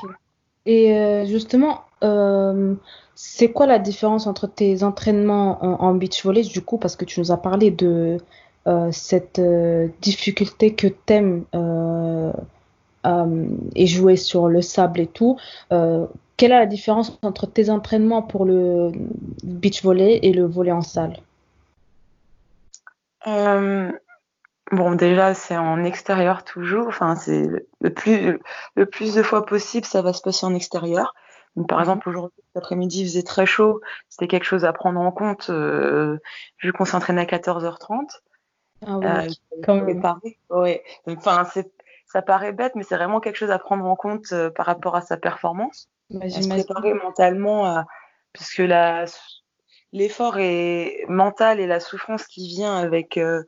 Et 0.66 0.94
euh, 0.94 1.26
justement, 1.26 1.84
euh, 2.02 2.74
c'est 3.14 3.50
quoi 3.50 3.66
la 3.66 3.78
différence 3.78 4.26
entre 4.26 4.46
tes 4.46 4.82
entraînements 4.82 5.62
en, 5.64 5.88
en 5.88 5.94
beach 5.94 6.24
volley, 6.24 6.42
du 6.42 6.62
coup, 6.62 6.78
parce 6.78 6.96
que 6.96 7.04
tu 7.04 7.20
nous 7.20 7.32
as 7.32 7.36
parlé 7.36 7.70
de 7.70 8.18
euh, 8.66 8.92
cette 8.92 9.38
euh, 9.38 9.88
difficulté 10.00 10.74
que 10.74 10.86
t'aimes 10.86 11.44
et 13.74 13.86
jouer 13.86 14.16
sur 14.16 14.48
le 14.48 14.60
sable 14.60 15.00
et 15.00 15.06
tout. 15.06 15.38
Quelle 15.70 16.52
est 16.52 16.58
la 16.58 16.66
différence 16.66 17.18
entre 17.22 17.46
tes 17.46 17.70
entraînements 17.70 18.22
pour 18.22 18.44
le 18.44 18.92
beach 19.42 19.82
volley 19.82 20.20
et 20.22 20.32
le 20.32 20.44
volley 20.44 20.72
en 20.72 20.82
salle? 20.82 21.18
Bon 24.70 24.94
déjà 24.94 25.34
c'est 25.34 25.56
en 25.56 25.82
extérieur 25.82 26.44
toujours, 26.44 26.88
enfin 26.88 27.16
c'est 27.16 27.48
le 27.80 27.92
plus 27.92 28.38
le 28.76 28.86
plus 28.86 29.14
de 29.14 29.22
fois 29.22 29.44
possible 29.44 29.84
ça 29.84 30.02
va 30.02 30.12
se 30.12 30.22
passer 30.22 30.46
en 30.46 30.54
extérieur. 30.54 31.14
Donc, 31.56 31.68
par 31.68 31.80
exemple, 31.80 32.08
aujourd'hui, 32.08 32.42
cet 32.46 32.62
après-midi, 32.62 33.00
il 33.00 33.06
faisait 33.06 33.22
très 33.22 33.46
chaud. 33.46 33.80
C'était 34.08 34.28
quelque 34.28 34.44
chose 34.44 34.64
à 34.64 34.72
prendre 34.72 35.00
en 35.00 35.10
compte, 35.10 35.50
euh, 35.50 36.18
vu 36.62 36.72
qu'on 36.72 36.84
s'entraînait 36.84 37.22
à 37.22 37.24
14h30. 37.24 38.22
Ah 38.86 38.98
oui, 38.98 39.06
Euh, 39.06 39.56
quand 39.64 39.74
même. 39.74 40.00
ouais. 40.50 40.82
Enfin, 41.06 41.44
c'est, 41.52 41.70
ça 42.06 42.22
paraît 42.22 42.52
bête, 42.52 42.74
mais 42.76 42.82
c'est 42.82 42.96
vraiment 42.96 43.20
quelque 43.20 43.36
chose 43.36 43.50
à 43.50 43.58
prendre 43.58 43.84
en 43.84 43.96
compte 43.96 44.26
euh, 44.32 44.50
par 44.50 44.66
rapport 44.66 44.96
à 44.96 45.00
sa 45.00 45.16
performance. 45.16 45.88
Bah, 46.10 46.20
À 46.24 46.30
se 46.30 46.48
préparer 46.48 46.94
mentalement, 46.94 47.66
à... 47.66 47.86
puisque 48.32 48.58
la, 48.58 49.04
l'effort 49.92 50.38
est 50.38 51.04
mental 51.08 51.60
et 51.60 51.66
la 51.66 51.80
souffrance 51.80 52.26
qui 52.26 52.48
vient 52.48 52.76
avec 52.76 53.16
euh, 53.16 53.42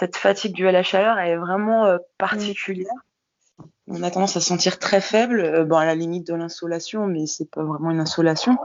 cette 0.00 0.16
fatigue 0.16 0.54
due 0.54 0.66
à 0.66 0.72
la 0.72 0.82
chaleur 0.82 1.18
elle 1.18 1.30
est 1.30 1.36
vraiment 1.36 1.86
euh, 1.86 1.98
particulière. 2.18 2.92
On 3.86 4.02
a 4.02 4.10
tendance 4.10 4.36
à 4.36 4.40
se 4.40 4.46
sentir 4.46 4.78
très 4.78 5.00
faible, 5.00 5.40
euh, 5.40 5.64
bon, 5.64 5.76
à 5.76 5.84
la 5.84 5.94
limite 5.94 6.26
de 6.26 6.34
l'insolation, 6.34 7.06
mais 7.06 7.26
c'est 7.26 7.50
pas 7.50 7.62
vraiment 7.62 7.90
une 7.90 8.00
insolation. 8.00 8.56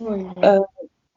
Oui. 0.00 0.26
Euh, 0.44 0.60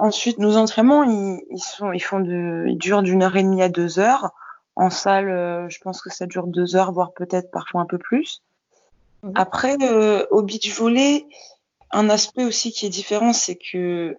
Ensuite, 0.01 0.37
nos 0.39 0.55
entraînements, 0.55 1.03
ils, 1.03 1.41
ils 1.49 1.59
sont, 1.59 1.91
ils 1.91 1.99
font 1.99 2.21
de, 2.21 2.65
ils 2.69 2.77
durent 2.77 3.03
d'une 3.03 3.21
heure 3.21 3.35
et 3.35 3.43
demie 3.43 3.61
à 3.61 3.67
deux 3.67 3.99
heures. 3.99 4.31
En 4.77 4.89
salle, 4.89 5.29
euh, 5.29 5.67
je 5.67 5.77
pense 5.81 6.01
que 6.01 6.09
ça 6.09 6.25
dure 6.25 6.47
deux 6.47 6.77
heures, 6.77 6.93
voire 6.93 7.11
peut-être 7.11 7.51
parfois 7.51 7.81
un 7.81 7.85
peu 7.85 7.97
plus. 7.97 8.41
Mhm. 9.23 9.33
Après, 9.35 9.75
euh, 9.81 10.25
au 10.31 10.41
beach 10.41 10.73
volley, 10.73 11.25
un 11.91 12.09
aspect 12.09 12.45
aussi 12.45 12.71
qui 12.71 12.85
est 12.85 12.89
différent, 12.89 13.33
c'est 13.33 13.57
que 13.57 14.17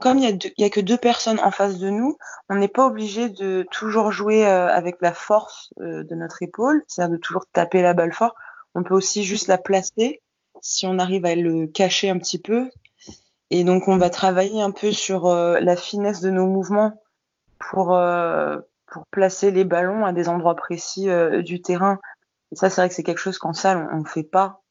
comme 0.00 0.18
il 0.18 0.24
y 0.58 0.62
a, 0.62 0.66
a 0.66 0.70
que 0.70 0.80
deux 0.80 0.98
personnes 0.98 1.40
en 1.40 1.50
face 1.50 1.78
de 1.78 1.90
nous, 1.90 2.16
on 2.48 2.56
n'est 2.56 2.68
pas 2.68 2.86
obligé 2.86 3.28
de 3.28 3.66
toujours 3.70 4.12
jouer 4.12 4.46
euh, 4.46 4.68
avec 4.68 4.96
la 5.00 5.12
force 5.12 5.72
euh, 5.80 6.02
de 6.04 6.14
notre 6.14 6.42
épaule, 6.42 6.82
c'est-à-dire 6.88 7.16
de 7.16 7.20
toujours 7.20 7.46
taper 7.52 7.82
la 7.82 7.94
balle 7.94 8.12
fort. 8.12 8.34
On 8.74 8.82
peut 8.82 8.94
aussi 8.94 9.24
juste 9.24 9.48
la 9.48 9.58
placer 9.58 10.20
si 10.60 10.86
on 10.86 10.98
arrive 10.98 11.26
à 11.26 11.34
le 11.34 11.66
cacher 11.66 12.10
un 12.10 12.18
petit 12.18 12.38
peu. 12.38 12.70
Et 13.50 13.64
donc, 13.64 13.86
on 13.86 13.98
va 13.98 14.10
travailler 14.10 14.62
un 14.62 14.70
peu 14.70 14.90
sur 14.92 15.26
euh, 15.26 15.60
la 15.60 15.76
finesse 15.76 16.20
de 16.20 16.30
nos 16.30 16.46
mouvements 16.46 17.02
pour, 17.58 17.94
euh, 17.94 18.58
pour 18.86 19.06
placer 19.06 19.50
les 19.50 19.64
ballons 19.64 20.04
à 20.04 20.12
des 20.12 20.28
endroits 20.28 20.56
précis 20.56 21.08
euh, 21.08 21.42
du 21.42 21.60
terrain. 21.60 21.98
Et 22.52 22.56
ça, 22.56 22.70
c'est 22.70 22.80
vrai 22.80 22.88
que 22.88 22.94
c'est 22.94 23.02
quelque 23.02 23.18
chose 23.18 23.38
qu'en 23.38 23.52
salle, 23.52 23.88
on 23.92 23.98
ne 23.98 24.08
fait 24.08 24.22
pas. 24.24 24.62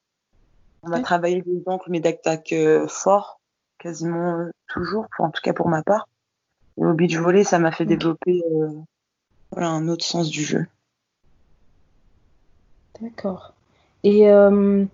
On 0.81 0.89
va 0.89 0.99
travailler 0.99 1.41
des 1.41 1.63
angles, 1.67 1.85
mais 1.87 2.01
d'attaque 2.01 2.51
euh, 2.51 2.87
fort, 2.87 3.39
quasiment 3.83 4.39
euh, 4.39 4.51
toujours, 4.67 5.05
en 5.19 5.29
tout 5.29 5.41
cas 5.43 5.53
pour 5.53 5.67
ma 5.67 5.83
part. 5.83 6.07
Et 6.77 6.85
au 6.85 6.93
beach 6.93 7.17
volley, 7.17 7.43
ça 7.43 7.59
m'a 7.59 7.71
fait 7.71 7.85
développer 7.85 8.41
euh, 8.51 8.69
voilà, 9.51 9.69
un 9.69 9.87
autre 9.89 10.05
sens 10.05 10.29
du 10.29 10.43
jeu. 10.43 10.65
D'accord. 13.01 13.53
Et 14.03 14.31
euh, 14.31 14.85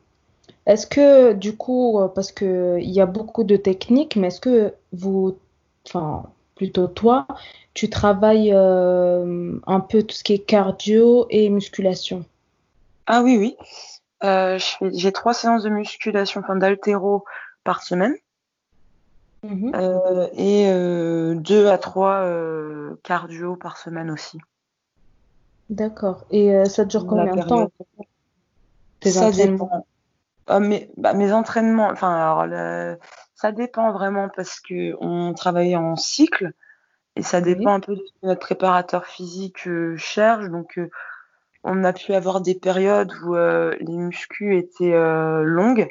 est-ce 0.66 0.88
que 0.88 1.34
du 1.34 1.56
coup, 1.56 2.02
parce 2.16 2.32
que 2.32 2.78
il 2.82 2.90
y 2.90 3.00
a 3.00 3.06
beaucoup 3.06 3.44
de 3.44 3.56
techniques, 3.56 4.16
mais 4.16 4.28
est-ce 4.28 4.42
que 4.42 4.74
vous, 4.92 5.38
enfin 5.88 6.24
plutôt 6.56 6.88
toi, 6.88 7.28
tu 7.74 7.90
travailles 7.90 8.52
euh, 8.54 9.58
un 9.68 9.80
peu 9.80 10.04
tout 10.04 10.16
ce 10.16 10.24
qui 10.24 10.34
est 10.34 10.40
cardio 10.40 11.28
et 11.30 11.50
musculation? 11.50 12.26
Ah 13.06 13.22
oui, 13.24 13.38
oui. 13.38 13.56
J'ai 14.92 15.12
trois 15.12 15.34
séances 15.34 15.64
de 15.64 15.70
musculation, 15.70 16.42
enfin 16.42 16.58
d'haltéro 16.58 17.24
par 17.64 17.84
semaine. 17.84 18.16
Mhm. 19.44 19.72
Euh, 19.76 20.28
et 20.34 20.70
euh, 20.72 21.36
deux 21.36 21.68
à 21.68 21.78
trois 21.78 22.24
euh, 22.26 22.96
cardio 23.04 23.56
par 23.56 23.78
semaine 23.78 24.12
aussi. 24.12 24.38
D'accord. 25.70 26.26
Et 26.32 26.54
euh, 26.56 26.66
ça 26.66 26.84
dure 26.84 27.06
combien 27.06 27.36
de 27.36 27.48
temps, 27.48 27.70
tes 29.00 29.12
Ça 29.12 29.32
dépend. 29.32 29.86
Ah, 30.48 30.60
mes, 30.60 30.90
bah, 30.98 31.14
mes 31.14 31.32
entraînements, 31.32 31.90
enfin 31.90 32.16
alors 32.16 32.48
le- 32.48 32.98
ça 33.36 33.52
dépend 33.52 33.92
vraiment 33.92 34.30
parce 34.36 34.60
que 34.60 34.96
on 35.00 35.34
travaille 35.36 35.76
en 35.76 35.96
cycle 35.96 36.52
et 37.16 37.22
ça 37.22 37.40
Oui. 37.40 37.56
dépend 37.56 37.76
un 37.76 37.80
peu 37.80 37.96
de 37.96 38.02
ce 38.04 38.12
que 38.14 38.28
notre 38.28 38.40
préparateur 38.40 39.06
physique 39.06 39.68
euh, 39.68 39.96
cherche. 39.96 40.50
Donc 40.50 40.80
euh, 40.80 40.90
on 41.64 41.84
a 41.84 41.94
pu 41.94 42.14
avoir 42.14 42.42
des 42.42 42.56
périodes 42.56 43.14
où 43.24 43.36
euh, 43.36 43.76
les 43.80 43.96
muscles 43.96 44.54
étaient 44.54 44.94
euh, 44.94 45.44
longues. 45.44 45.88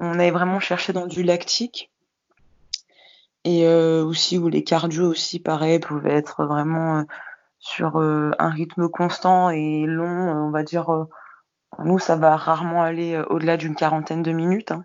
On 0.00 0.14
avait 0.14 0.30
vraiment 0.30 0.60
cherché 0.60 0.94
dans 0.94 1.06
du 1.06 1.22
lactique. 1.22 1.90
Et 3.48 3.66
euh, 3.66 4.04
aussi 4.04 4.36
où 4.36 4.48
les 4.48 4.62
cardio 4.62 5.08
aussi 5.08 5.40
pareil 5.40 5.78
pouvaient 5.78 6.12
être 6.12 6.44
vraiment 6.44 6.98
euh, 6.98 7.02
sur 7.58 7.96
euh, 7.96 8.30
un 8.38 8.50
rythme 8.50 8.90
constant 8.90 9.48
et 9.48 9.86
long, 9.86 10.06
on 10.06 10.50
va 10.50 10.62
dire 10.62 11.06
nous 11.82 11.98
ça 11.98 12.16
va 12.16 12.36
rarement 12.36 12.82
aller 12.82 13.18
au-delà 13.30 13.56
d'une 13.56 13.74
quarantaine 13.74 14.22
de 14.22 14.32
minutes. 14.32 14.70
Hein. 14.72 14.84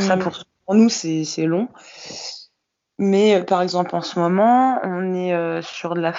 Ça 0.00 0.16
Mm. 0.16 0.18
pour, 0.18 0.32
pour 0.64 0.74
nous 0.74 0.88
c'est 0.88 1.22
c'est 1.22 1.44
long. 1.46 1.68
Mais 2.98 3.44
par 3.44 3.62
exemple 3.62 3.94
en 3.94 4.02
ce 4.02 4.18
moment, 4.18 4.80
on 4.82 5.14
est 5.14 5.62
sur 5.62 5.94
de 5.94 6.00
la 6.00 6.12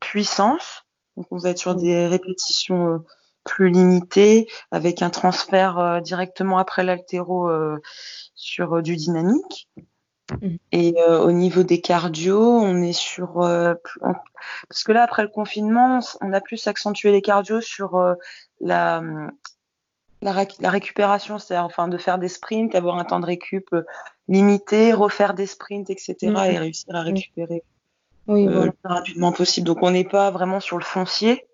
puissance. 0.00 0.84
Donc 1.16 1.26
on 1.30 1.38
va 1.38 1.48
être 1.48 1.58
sur 1.58 1.74
Mm. 1.74 1.80
des 1.80 2.06
répétitions 2.06 3.02
plus 3.44 3.70
limitées 3.70 4.46
avec 4.70 5.00
un 5.00 5.08
transfert 5.08 6.02
directement 6.02 6.58
après 6.58 6.84
l'haltéro 6.84 7.48
euh, 7.48 7.78
sur 8.34 8.82
du 8.82 8.94
dynamique. 8.94 9.70
Mm. 10.42 10.56
Et 10.72 10.94
euh, 10.98 11.20
au 11.20 11.32
niveau 11.32 11.62
des 11.62 11.80
cardio, 11.80 12.40
on 12.40 12.82
est 12.82 12.92
sur 12.92 13.42
euh, 13.42 13.74
on- 14.02 14.14
parce 14.68 14.84
que 14.84 14.92
là 14.92 15.02
après 15.02 15.22
le 15.22 15.28
confinement, 15.28 16.00
on 16.20 16.32
a 16.32 16.40
plus 16.40 16.66
accentué 16.66 17.12
les 17.12 17.22
cardios 17.22 17.60
sur 17.60 17.96
euh, 17.96 18.14
la 18.60 18.98
hum, 18.98 19.30
la, 20.20 20.32
réc- 20.32 20.60
la 20.60 20.70
récupération, 20.70 21.38
c'est-à-dire 21.38 21.64
enfin 21.64 21.88
de 21.88 21.96
faire 21.96 22.18
des 22.18 22.28
sprints, 22.28 22.74
avoir 22.74 22.98
un 22.98 23.04
temps 23.04 23.20
de 23.20 23.26
récup 23.26 23.72
euh, 23.72 23.82
limité, 24.26 24.92
refaire 24.92 25.32
des 25.32 25.46
sprints, 25.46 25.88
etc. 25.90 26.16
Mm. 26.22 26.36
et 26.36 26.58
réussir 26.58 26.94
à 26.94 27.02
récupérer 27.02 27.62
oui, 28.26 28.46
euh, 28.46 28.50
voilà. 28.50 28.66
le 28.66 28.72
plus 28.72 28.88
rapidement 28.88 29.32
possible. 29.32 29.66
Donc 29.66 29.78
on 29.82 29.90
n'est 29.90 30.04
pas 30.04 30.30
vraiment 30.30 30.60
sur 30.60 30.76
le 30.76 30.84
foncier 30.84 31.46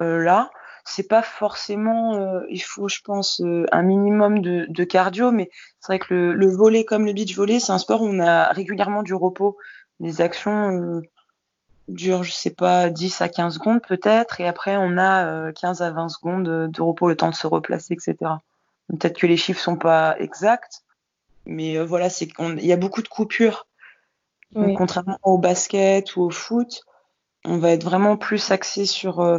euh, 0.00 0.22
là. 0.22 0.50
C'est 0.84 1.08
pas 1.08 1.22
forcément, 1.22 2.14
euh, 2.14 2.40
il 2.50 2.62
faut, 2.62 2.88
je 2.88 3.00
pense, 3.02 3.40
euh, 3.40 3.66
un 3.72 3.82
minimum 3.82 4.40
de, 4.40 4.66
de 4.68 4.84
cardio, 4.84 5.30
mais 5.30 5.50
c'est 5.80 5.92
vrai 5.92 5.98
que 5.98 6.12
le, 6.14 6.32
le 6.34 6.46
volley 6.48 6.84
comme 6.84 7.06
le 7.06 7.12
beach 7.12 7.36
volley, 7.36 7.60
c'est 7.60 7.72
un 7.72 7.78
sport 7.78 8.02
où 8.02 8.06
on 8.06 8.20
a 8.20 8.52
régulièrement 8.52 9.02
du 9.02 9.14
repos. 9.14 9.56
Les 10.00 10.20
actions 10.20 10.70
euh, 10.70 11.02
durent, 11.90 12.22
je 12.22 12.32
sais 12.32 12.50
pas, 12.50 12.88
10 12.90 13.20
à 13.20 13.28
15 13.28 13.54
secondes 13.54 13.82
peut-être, 13.82 14.40
et 14.40 14.46
après 14.46 14.76
on 14.76 14.96
a 14.96 15.26
euh, 15.26 15.52
15 15.52 15.82
à 15.82 15.90
20 15.90 16.08
secondes 16.08 16.70
de, 16.70 16.82
repos, 16.82 17.08
le 17.08 17.16
temps 17.16 17.30
de 17.30 17.34
se 17.34 17.46
replacer, 17.46 17.94
etc. 17.94 18.16
Peut-être 18.88 19.18
que 19.18 19.26
les 19.26 19.36
chiffres 19.36 19.60
sont 19.60 19.76
pas 19.76 20.16
exacts, 20.18 20.82
mais 21.46 21.76
euh, 21.76 21.84
voilà, 21.84 22.10
c'est 22.10 22.28
qu'on, 22.28 22.56
il 22.56 22.66
y 22.66 22.72
a 22.72 22.76
beaucoup 22.76 23.02
de 23.02 23.08
coupures. 23.08 23.66
Donc, 24.52 24.66
Oui. 24.66 24.74
contrairement 24.74 25.18
au 25.22 25.38
basket 25.38 26.16
ou 26.16 26.22
au 26.22 26.30
foot, 26.30 26.82
on 27.44 27.58
va 27.58 27.70
être 27.70 27.84
vraiment 27.84 28.16
plus 28.16 28.50
axé 28.50 28.84
sur 28.84 29.20
euh, 29.20 29.38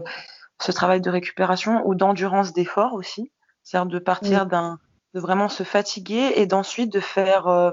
ce 0.63 0.71
travail 0.71 1.01
de 1.01 1.09
récupération 1.09 1.81
ou 1.85 1.95
d'endurance 1.95 2.53
d'effort 2.53 2.93
aussi. 2.93 3.31
C'est-à-dire 3.63 3.91
de 3.91 3.99
Oui. 3.99 4.03
partir 4.03 4.45
d'un, 4.45 4.79
de 5.13 5.19
vraiment 5.19 5.49
se 5.49 5.63
fatiguer 5.63 6.33
et 6.35 6.45
d'ensuite 6.45 6.91
de 6.91 6.99
faire 6.99 7.47
euh, 7.47 7.71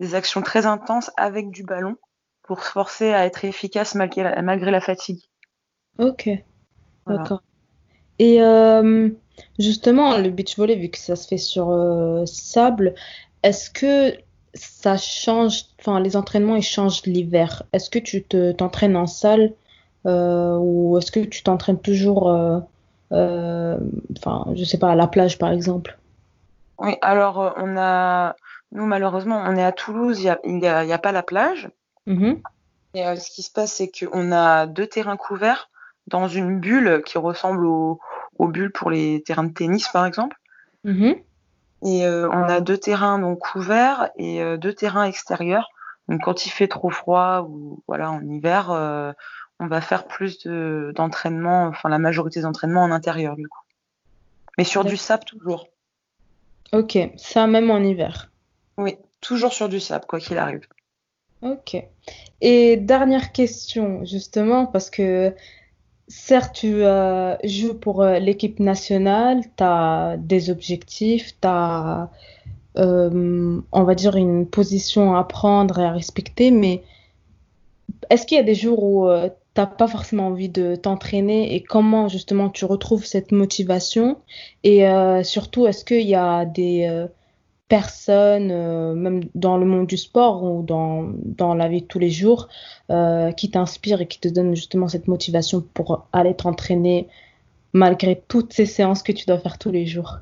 des 0.00 0.14
actions 0.14 0.42
très 0.42 0.66
intenses 0.66 1.10
avec 1.16 1.50
du 1.50 1.62
ballon 1.64 1.96
pour 2.42 2.64
se 2.64 2.70
forcer 2.70 3.12
à 3.12 3.26
être 3.26 3.44
efficace 3.44 3.94
malgré 3.94 4.22
la, 4.24 4.42
malgré 4.42 4.70
la 4.70 4.80
fatigue. 4.80 5.20
Ok, 5.98 6.28
Voilà. 7.06 7.22
d'accord. 7.22 7.42
Et 8.18 8.42
euh, 8.42 9.10
justement, 9.58 10.18
le 10.18 10.30
beach 10.30 10.56
volley, 10.58 10.76
vu 10.76 10.90
que 10.90 10.98
ça 10.98 11.16
se 11.16 11.28
fait 11.28 11.38
sur 11.38 11.70
euh, 11.70 12.26
sable, 12.26 12.94
est-ce 13.42 13.70
que 13.70 14.14
ça 14.54 14.96
change, 14.96 15.64
enfin, 15.80 16.00
les 16.00 16.16
entraînements, 16.16 16.56
ils 16.56 16.62
changent 16.62 17.04
l'hiver? 17.06 17.64
Est-ce 17.72 17.90
que 17.90 17.98
tu 17.98 18.24
te 18.24 18.52
t'entraînes 18.52 18.96
en 18.96 19.06
salle 19.06 19.54
ou 20.04 20.96
est-ce 20.98 21.12
que 21.12 21.20
tu 21.20 21.42
t'entraînes 21.42 21.80
toujours, 21.80 22.30
euh, 22.30 22.60
euh, 23.12 23.78
enfin, 24.18 24.46
je 24.54 24.64
sais 24.64 24.78
pas, 24.78 24.90
à 24.90 24.94
la 24.94 25.06
plage, 25.06 25.38
par 25.38 25.50
exemple? 25.50 25.98
Oui, 26.78 26.96
alors 27.02 27.40
euh, 27.40 27.50
on 27.56 27.76
a, 27.76 28.34
nous 28.72 28.86
malheureusement, 28.86 29.42
on 29.46 29.56
est 29.56 29.64
à 29.64 29.72
Toulouse, 29.72 30.20
il 30.20 30.58
y 30.58 30.66
a, 30.66 30.98
pas 30.98 31.12
la 31.12 31.22
plage. 31.22 31.70
Mhm, 32.06 32.40
Et 32.94 33.06
euh, 33.06 33.16
ce 33.16 33.30
qui 33.30 33.42
se 33.42 33.52
passe, 33.52 33.72
c'est 33.74 33.90
qu'on 33.90 34.32
a 34.32 34.66
deux 34.66 34.86
terrains 34.86 35.18
couverts 35.18 35.68
dans 36.06 36.28
une 36.28 36.58
bulle 36.58 37.02
qui 37.04 37.18
ressemble 37.18 37.66
aux, 37.66 38.00
aux 38.38 38.48
bulles 38.48 38.72
pour 38.72 38.90
les 38.90 39.22
terrains 39.22 39.44
de 39.44 39.52
tennis, 39.52 39.88
par 39.88 40.06
exemple. 40.06 40.36
mhm. 40.84 41.16
Et 41.82 42.06
euh, 42.06 42.28
on 42.30 42.42
a 42.42 42.60
deux 42.60 42.76
terrains 42.76 43.18
donc 43.18 43.38
couverts 43.38 44.10
et 44.16 44.42
euh, 44.42 44.58
deux 44.58 44.74
terrains 44.74 45.04
extérieurs. 45.04 45.70
Donc 46.08 46.22
quand 46.24 46.44
il 46.44 46.50
fait 46.50 46.68
trop 46.68 46.90
froid 46.90 47.46
ou 47.48 47.82
voilà 47.86 48.10
en 48.10 48.20
hiver, 48.22 48.70
euh, 48.70 49.12
on 49.60 49.66
va 49.66 49.80
faire 49.80 50.06
plus 50.06 50.38
de 50.44 50.92
d'entraînement, 50.96 51.66
enfin 51.66 51.88
la 51.88 51.98
majorité 51.98 52.40
des 52.40 52.46
entraînements 52.46 52.82
en 52.82 52.90
intérieur 52.90 53.36
du 53.36 53.46
coup. 53.46 53.60
Mais 54.58 54.64
sur 54.64 54.84
du 54.84 54.96
sable 54.96 55.24
toujours. 55.24 55.68
Ok, 56.72 56.98
ça 57.16 57.46
même 57.46 57.70
en 57.70 57.78
hiver. 57.78 58.30
Oui, 58.78 58.96
toujours 59.20 59.52
sur 59.52 59.68
du 59.68 59.78
sable 59.78 60.06
quoi 60.06 60.18
qu'il 60.18 60.38
arrive. 60.38 60.66
Ok. 61.42 61.76
Et 62.40 62.76
dernière 62.76 63.32
question, 63.32 64.04
justement, 64.04 64.66
parce 64.66 64.90
que 64.90 65.34
certes, 66.08 66.54
tu 66.54 66.84
euh, 66.84 67.36
joues 67.44 67.74
pour 67.74 68.02
euh, 68.02 68.18
l'équipe 68.18 68.60
nationale, 68.60 69.42
tu 69.56 69.62
as 69.62 70.16
des 70.18 70.50
objectifs, 70.50 71.38
tu 71.40 71.48
as, 71.48 72.10
on 72.76 73.62
va 73.72 73.94
dire, 73.94 74.16
une 74.16 74.46
position 74.46 75.14
à 75.16 75.24
prendre 75.24 75.78
et 75.80 75.84
à 75.84 75.92
respecter, 75.92 76.50
mais 76.50 76.82
est-ce 78.08 78.26
qu'il 78.26 78.36
y 78.36 78.40
a 78.40 78.44
des 78.44 78.54
jours 78.54 78.82
où 78.82 79.08
tu 79.66 79.70
n'as 79.70 79.76
pas 79.76 79.88
forcément 79.88 80.28
envie 80.28 80.48
de 80.48 80.76
t'entraîner 80.76 81.54
et 81.54 81.62
comment 81.62 82.08
justement 82.08 82.50
tu 82.50 82.64
retrouves 82.64 83.04
cette 83.04 83.32
motivation 83.32 84.18
et 84.64 84.84
surtout 85.22 85.66
est-ce 85.66 85.84
qu'il 85.84 86.06
y 86.06 86.14
a 86.14 86.44
des 86.44 87.08
personnes, 87.70 88.50
euh, 88.50 88.94
même 88.94 89.22
dans 89.36 89.56
le 89.56 89.64
monde 89.64 89.86
du 89.86 89.96
sport 89.96 90.42
ou 90.42 90.62
dans, 90.62 91.08
dans 91.24 91.54
la 91.54 91.68
vie 91.68 91.82
de 91.82 91.86
tous 91.86 92.00
les 92.00 92.10
jours, 92.10 92.48
euh, 92.90 93.30
qui 93.30 93.50
t'inspirent 93.50 94.02
et 94.02 94.08
qui 94.08 94.18
te 94.18 94.28
donnent 94.28 94.56
justement 94.56 94.88
cette 94.88 95.06
motivation 95.06 95.62
pour 95.72 96.08
aller 96.12 96.34
t'entraîner 96.34 97.08
malgré 97.72 98.20
toutes 98.28 98.52
ces 98.52 98.66
séances 98.66 99.04
que 99.04 99.12
tu 99.12 99.24
dois 99.24 99.38
faire 99.38 99.56
tous 99.56 99.70
les 99.70 99.86
jours? 99.86 100.18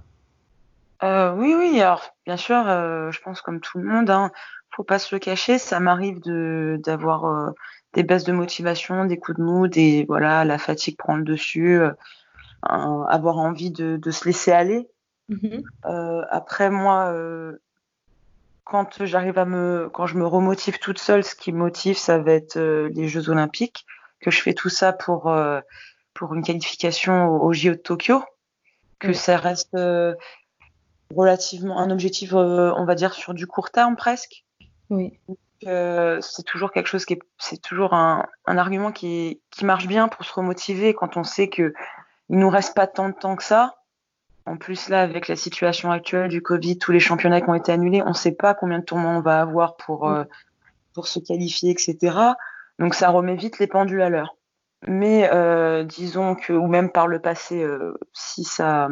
Euh, 1.03 1.35
Oui, 1.37 1.55
oui, 1.59 1.81
alors 1.81 2.03
bien 2.27 2.37
sûr, 2.37 2.63
je 2.65 3.19
pense 3.23 3.41
comme 3.41 3.61
tout 3.61 3.79
le 3.79 3.85
monde, 3.85 4.11
hein, 4.11 4.31
faut 4.77 4.85
pas 4.85 4.99
se 4.99 5.15
le 5.15 5.19
cacher, 5.19 5.57
ça 5.57 5.81
m'arrive 5.81 6.21
de 6.21 6.79
d'avoir 6.85 7.55
des 7.95 8.03
baisses 8.03 8.25
de 8.25 8.33
motivation, 8.33 9.05
des 9.05 9.19
coups 9.19 9.39
de 9.39 9.43
mou, 9.43 9.69
des 9.69 10.05
voilà, 10.07 10.45
la 10.45 10.59
fatigue 10.59 10.97
prend 10.97 11.17
le 11.17 11.25
dessus, 11.25 11.81
avoir 12.63 13.39
envie 13.39 13.71
de, 13.71 13.97
de 13.97 14.11
se 14.11 14.25
laisser 14.25 14.53
aller. 14.53 14.89
Mhm. 15.29 15.63
Euh, 15.87 16.23
après, 16.31 16.71
moi, 16.71 17.13
euh, 17.13 17.59
quand 18.65 19.05
j'arrive 19.05 19.39
à 19.39 19.45
me, 19.45 19.89
quand 19.93 20.07
je 20.07 20.17
me 20.17 20.27
remotive 20.27 20.79
toute 20.79 20.99
seule, 20.99 21.25
ce 21.25 21.35
qui 21.35 21.53
me 21.53 21.59
motive, 21.59 21.97
ça 21.97 22.19
va 22.19 22.33
être 22.33 22.57
euh, 22.57 22.89
les 22.95 23.09
Jeux 23.09 23.29
Olympiques, 23.29 23.87
que 24.21 24.31
je 24.31 24.43
fais 24.43 24.55
tout 24.55 24.69
ça 24.69 24.93
pour 24.93 25.33
pour 26.15 26.35
une 26.35 26.43
qualification 26.43 27.29
au, 27.29 27.53
JO 27.53 27.71
de 27.71 27.75
Tokyo, 27.75 28.25
que 28.99 29.13
ça 29.13 29.37
reste 29.37 29.77
relativement 31.15 31.79
un 31.79 31.91
objectif, 31.91 32.33
on 32.33 32.85
va 32.85 32.95
dire 32.97 33.15
sur 33.15 33.35
du 33.35 33.47
court 33.47 33.71
terme 33.71 33.95
presque. 33.95 34.45
Oui. 34.91 35.17
C'est 35.63 36.45
toujours 36.45 36.73
quelque 36.73 36.87
chose 36.87 37.05
qui 37.05 37.15
est, 37.15 37.21
c'est 37.39 37.61
toujours 37.61 37.95
un, 37.95 38.27
un 38.47 38.59
argument 38.59 38.93
qui, 38.93 39.41
qui 39.51 39.65
marche 39.65 39.87
bien 39.87 40.09
pour 40.09 40.25
se 40.25 40.33
remotiver 40.33 40.95
quand 40.95 41.17
on 41.17 41.25
sait 41.25 41.49
que 41.49 41.73
il 42.31 42.39
nous 42.39 42.51
reste 42.51 42.75
pas 42.75 42.87
tant 42.87 43.09
de 43.09 43.15
temps 43.15 43.37
que 43.37 43.43
ça 43.43 43.79
en 44.49 44.57
plus, 44.57 44.89
là, 44.89 45.03
avec 45.03 45.29
la 45.29 45.37
situation 45.37 45.93
actuelle 45.93 46.29
du 46.29 46.41
Covid, 46.41 46.79
tous 46.79 46.91
les 46.91 47.01
championnats 47.01 47.41
qui 47.41 47.51
ont 47.51 47.55
été 47.55 47.71
annulés, 47.71 48.03
on 48.03 48.09
ne 48.09 48.15
sait 48.15 48.33
pas 48.33 48.55
combien 48.55 48.79
de 48.79 48.85
tournois 48.85 49.11
on 49.11 49.21
va 49.21 49.41
avoir 49.41 49.77
pour, 49.77 50.09
euh, 50.09 50.25
pour 50.95 51.07
se 51.07 51.19
qualifier, 51.19 51.71
etc. 51.71 52.17
Donc, 52.79 52.95
ça 52.95 53.11
remet 53.11 53.37
vite 53.37 53.59
les 53.59 53.67
pendules 53.67 54.01
à 54.01 54.09
l'heure. 54.09 54.37
Mais 54.87 55.29
euh, 55.33 55.85
disons 55.85 56.35
que, 56.35 56.55
ou 56.55 56.67
même 56.67 56.91
par 56.91 57.09
le 57.09 57.21
passé, 57.21 57.63
euh, 57.63 57.99
si 58.15 58.43
ça, 58.43 58.89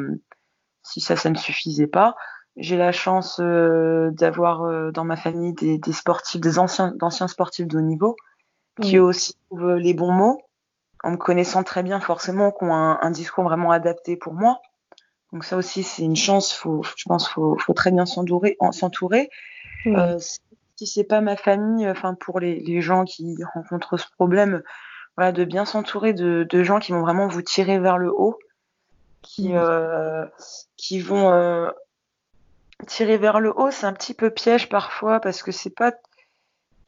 si 0.83 1.01
ça, 1.01 1.17
ça 1.17 1.31
ne 1.31 1.37
suffisait 1.37 1.87
pas, 1.87 2.17
j'ai 2.57 2.77
la 2.77 2.93
chance 2.93 3.41
d'avoir 3.41 4.93
dans 4.93 5.05
ma 5.05 5.17
famille 5.17 5.53
des, 5.53 5.93
sportifs, 5.93 6.41
des 6.41 6.59
anciens, 6.59 6.93
d'anciens 6.93 7.29
sportifs 7.29 7.67
de 7.67 7.79
haut 7.79 7.83
niveau, 7.83 8.17
qui 8.81 8.99
aussi 8.99 9.35
trouvent 9.47 9.75
les 9.75 9.95
bons 9.95 10.13
mots, 10.13 10.41
en 11.03 11.13
me 11.13 11.17
connaissant 11.17 11.63
très 11.63 11.83
bien 11.83 12.01
forcément, 12.01 12.51
qui 12.51 12.65
ont 12.65 12.73
un 12.73 13.11
discours 13.11 13.45
vraiment 13.45 13.71
adapté 13.71 14.17
pour 14.17 14.33
moi. 14.33 14.61
Donc 15.33 15.45
ça 15.45 15.57
aussi, 15.57 15.83
c'est 15.83 16.03
une 16.03 16.17
chance. 16.17 16.53
Faut, 16.53 16.83
je 16.83 17.05
pense, 17.07 17.29
faut, 17.29 17.57
faut 17.59 17.75
très 17.75 17.91
bien 17.91 18.07
s'entourer. 18.07 18.57
s'entourer. 18.71 19.29
Euh, 19.87 20.19
si 20.77 20.87
c'est 20.87 21.05
pas 21.05 21.21
ma 21.21 21.37
famille, 21.37 21.89
enfin 21.89 22.15
pour 22.15 22.41
les, 22.41 22.61
les, 22.61 22.81
gens 22.81 23.05
qui 23.05 23.37
rencontrent 23.55 23.97
ce 23.97 24.07
problème, 24.13 24.63
voilà, 25.17 25.33
de 25.33 25.45
bien 25.45 25.65
s'entourer 25.65 26.13
de, 26.13 26.47
de, 26.49 26.63
gens 26.63 26.79
qui 26.79 26.93
vont 26.93 27.01
vraiment 27.01 27.29
vous 27.29 27.43
tirer 27.43 27.79
vers 27.79 27.99
le 27.99 28.13
haut, 28.13 28.39
qui 29.23 29.51
euh, 29.55 30.27
qui 30.77 31.01
vont 31.01 31.33
euh, 31.33 31.71
tirer 32.87 33.19
vers 33.19 33.41
le 33.41 33.53
haut. 33.59 33.71
C'est 33.71 33.87
un 33.87 33.93
petit 33.93 34.15
peu 34.15 34.31
piège 34.31 34.69
parfois 34.69 35.21
parce 35.21 35.43
que 35.43 35.53
c'est 35.53 35.75
pas 35.75 35.93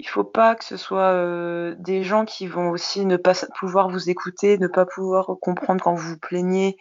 il 0.00 0.08
faut 0.08 0.24
pas 0.24 0.54
que 0.54 0.64
ce 0.64 0.76
soit 0.76 1.12
euh, 1.12 1.74
des 1.78 2.04
gens 2.04 2.24
qui 2.24 2.46
vont 2.46 2.70
aussi 2.70 3.04
ne 3.04 3.16
pas 3.16 3.32
pouvoir 3.58 3.88
vous 3.88 4.10
écouter, 4.10 4.56
ne 4.56 4.68
pas 4.68 4.86
pouvoir 4.86 5.32
comprendre 5.40 5.82
quand 5.82 5.94
vous 5.94 6.10
vous 6.10 6.18
plaignez, 6.18 6.76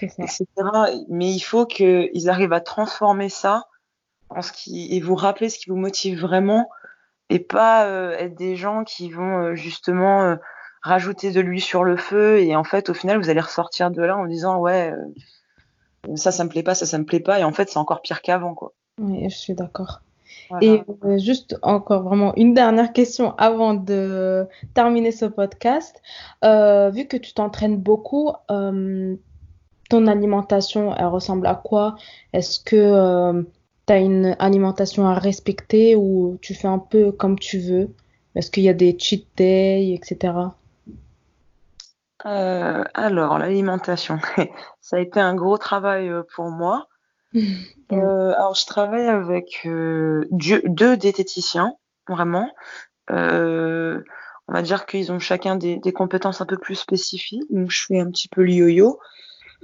etc. 0.00 0.46
Mais 1.08 1.30
il 1.30 1.40
faut 1.40 1.66
qu'ils 1.66 2.30
arrivent 2.30 2.54
à 2.54 2.60
transformer 2.60 3.28
ça 3.28 3.64
en 4.30 4.40
ce 4.40 4.52
qui 4.52 4.96
et 4.96 5.00
vous 5.00 5.14
rappeler 5.14 5.50
ce 5.50 5.58
qui 5.58 5.68
vous 5.68 5.76
motive 5.76 6.18
vraiment 6.18 6.70
et 7.28 7.40
pas 7.40 7.84
euh, 7.86 8.16
être 8.16 8.34
des 8.34 8.56
gens 8.56 8.84
qui 8.84 9.10
vont 9.10 9.42
euh, 9.42 9.54
justement 9.54 10.38
rajouter 10.80 11.30
de 11.30 11.40
l'huile 11.40 11.60
sur 11.60 11.84
le 11.84 11.98
feu 11.98 12.40
et 12.40 12.56
en 12.56 12.64
fait 12.64 12.88
au 12.88 12.94
final 12.94 13.18
vous 13.18 13.28
allez 13.28 13.40
ressortir 13.40 13.90
de 13.90 14.02
là 14.02 14.16
en 14.16 14.24
disant 14.24 14.58
ouais 14.58 14.94
ça 16.14 16.32
ça 16.32 16.44
me 16.44 16.48
plaît 16.48 16.62
pas 16.62 16.74
ça 16.74 16.86
ça 16.86 16.98
me 16.98 17.04
plaît 17.04 17.20
pas 17.20 17.40
et 17.40 17.44
en 17.44 17.52
fait 17.52 17.68
c'est 17.68 17.78
encore 17.78 18.02
pire 18.02 18.22
qu'avant 18.22 18.54
quoi. 18.54 18.72
Oui, 18.98 19.28
je 19.28 19.36
suis 19.36 19.54
d'accord. 19.54 20.00
Et 20.60 20.82
euh, 21.04 21.18
juste 21.18 21.56
encore 21.62 22.02
vraiment 22.02 22.34
une 22.36 22.52
dernière 22.52 22.92
question 22.92 23.34
avant 23.36 23.74
de 23.74 24.46
terminer 24.74 25.12
ce 25.12 25.24
podcast. 25.24 26.02
Euh, 26.44 26.90
vu 26.90 27.06
que 27.06 27.16
tu 27.16 27.32
t'entraînes 27.32 27.76
beaucoup, 27.76 28.32
euh, 28.50 29.16
ton 29.88 30.06
alimentation, 30.06 30.94
elle 30.94 31.06
ressemble 31.06 31.46
à 31.46 31.54
quoi? 31.54 31.96
Est-ce 32.32 32.60
que 32.60 33.44
tu 33.86 33.92
as 33.92 33.98
une 33.98 34.36
alimentation 34.38 35.06
à 35.06 35.14
respecter 35.14 35.96
ou 35.96 36.38
tu 36.42 36.54
fais 36.54 36.68
un 36.68 36.78
peu 36.78 37.12
comme 37.12 37.38
tu 37.38 37.58
veux? 37.58 37.90
Est-ce 38.34 38.50
qu'il 38.50 38.62
y 38.62 38.68
a 38.68 38.74
des 38.74 38.96
cheat 38.98 39.26
days, 39.36 39.94
etc. 39.94 40.32
alors, 42.24 43.38
l'alimentation, 43.38 44.18
ça 44.80 44.96
a 44.96 45.00
été 45.00 45.20
un 45.20 45.34
gros 45.34 45.58
travail 45.58 46.10
pour 46.34 46.50
moi. 46.50 46.88
Euh, 47.92 48.32
alors, 48.36 48.54
je 48.54 48.64
travaille 48.64 49.06
avec 49.06 49.66
euh, 49.66 50.26
deux 50.30 50.96
diététiciens, 50.96 51.76
vraiment. 52.08 52.50
Euh, 53.10 54.02
on 54.48 54.54
va 54.54 54.62
dire 54.62 54.86
qu'ils 54.86 55.12
ont 55.12 55.18
chacun 55.18 55.56
des, 55.56 55.78
compétences 55.92 56.40
un 56.40 56.46
peu 56.46 56.56
plus 56.56 56.76
spécifiques. 56.76 57.42
Donc, 57.50 57.70
je 57.70 57.84
fais 57.84 58.00
un 58.00 58.10
petit 58.10 58.28
peu 58.28 58.42
le 58.44 58.52
yo-yo. 58.52 58.98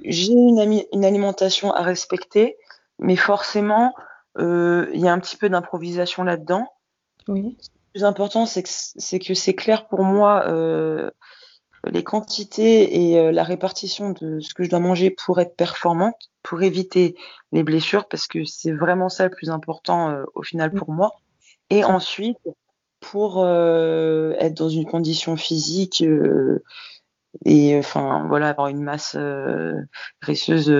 J'ai 0.05 0.33
une, 0.33 0.85
une, 0.93 1.05
alimentation 1.07 1.73
à 1.73 1.81
respecter, 1.81 2.59
mais 2.99 3.17
forcément, 3.17 3.95
il 4.39 4.91
y 4.93 5.09
a 5.09 5.13
un 5.15 5.21
petit 5.21 5.39
peu 5.39 5.49
d'improvisation 5.49 6.23
là-dedans. 6.23 6.71
Oui. 7.29 7.57
Le 7.57 7.93
plus 7.95 8.05
important, 8.05 8.45
c'est 8.45 8.63
que 8.63 9.35
c'est 9.35 9.55
clair 9.55 9.89
pour 9.89 10.03
moi 10.03 10.45
les 11.91 12.05
quantités 12.05 13.11
et 13.11 13.19
euh, 13.19 13.33
la 13.33 13.45
répartition 13.45 14.11
de 14.11 14.41
ce 14.41 14.55
que 14.55 14.65
je 14.65 14.71
dois 14.71 14.81
manger 14.81 15.11
pour 15.11 15.41
être 15.41 15.57
performante, 15.57 16.31
pour 16.43 16.63
éviter 16.63 17.17
les 17.53 17.63
blessures, 17.63 18.09
parce 18.09 18.27
que 18.27 18.45
c'est 18.45 18.73
vraiment 18.73 19.09
ça 19.09 19.25
le 19.25 19.31
plus 19.31 19.51
important 19.51 20.11
euh, 20.11 20.25
au 20.35 20.43
final 20.43 20.73
pour 20.73 20.91
moi. 20.91 21.13
Et 21.71 21.85
ensuite, 21.85 22.39
pour 23.01 23.43
euh, 23.45 24.35
être 24.39 24.55
dans 24.55 24.69
une 24.69 24.87
condition 24.87 25.37
physique 25.37 26.05
et 27.45 27.79
enfin 27.79 28.27
voilà 28.27 28.49
avoir 28.49 28.69
une 28.69 28.83
masse 28.83 29.17
graisseuse 30.21 30.75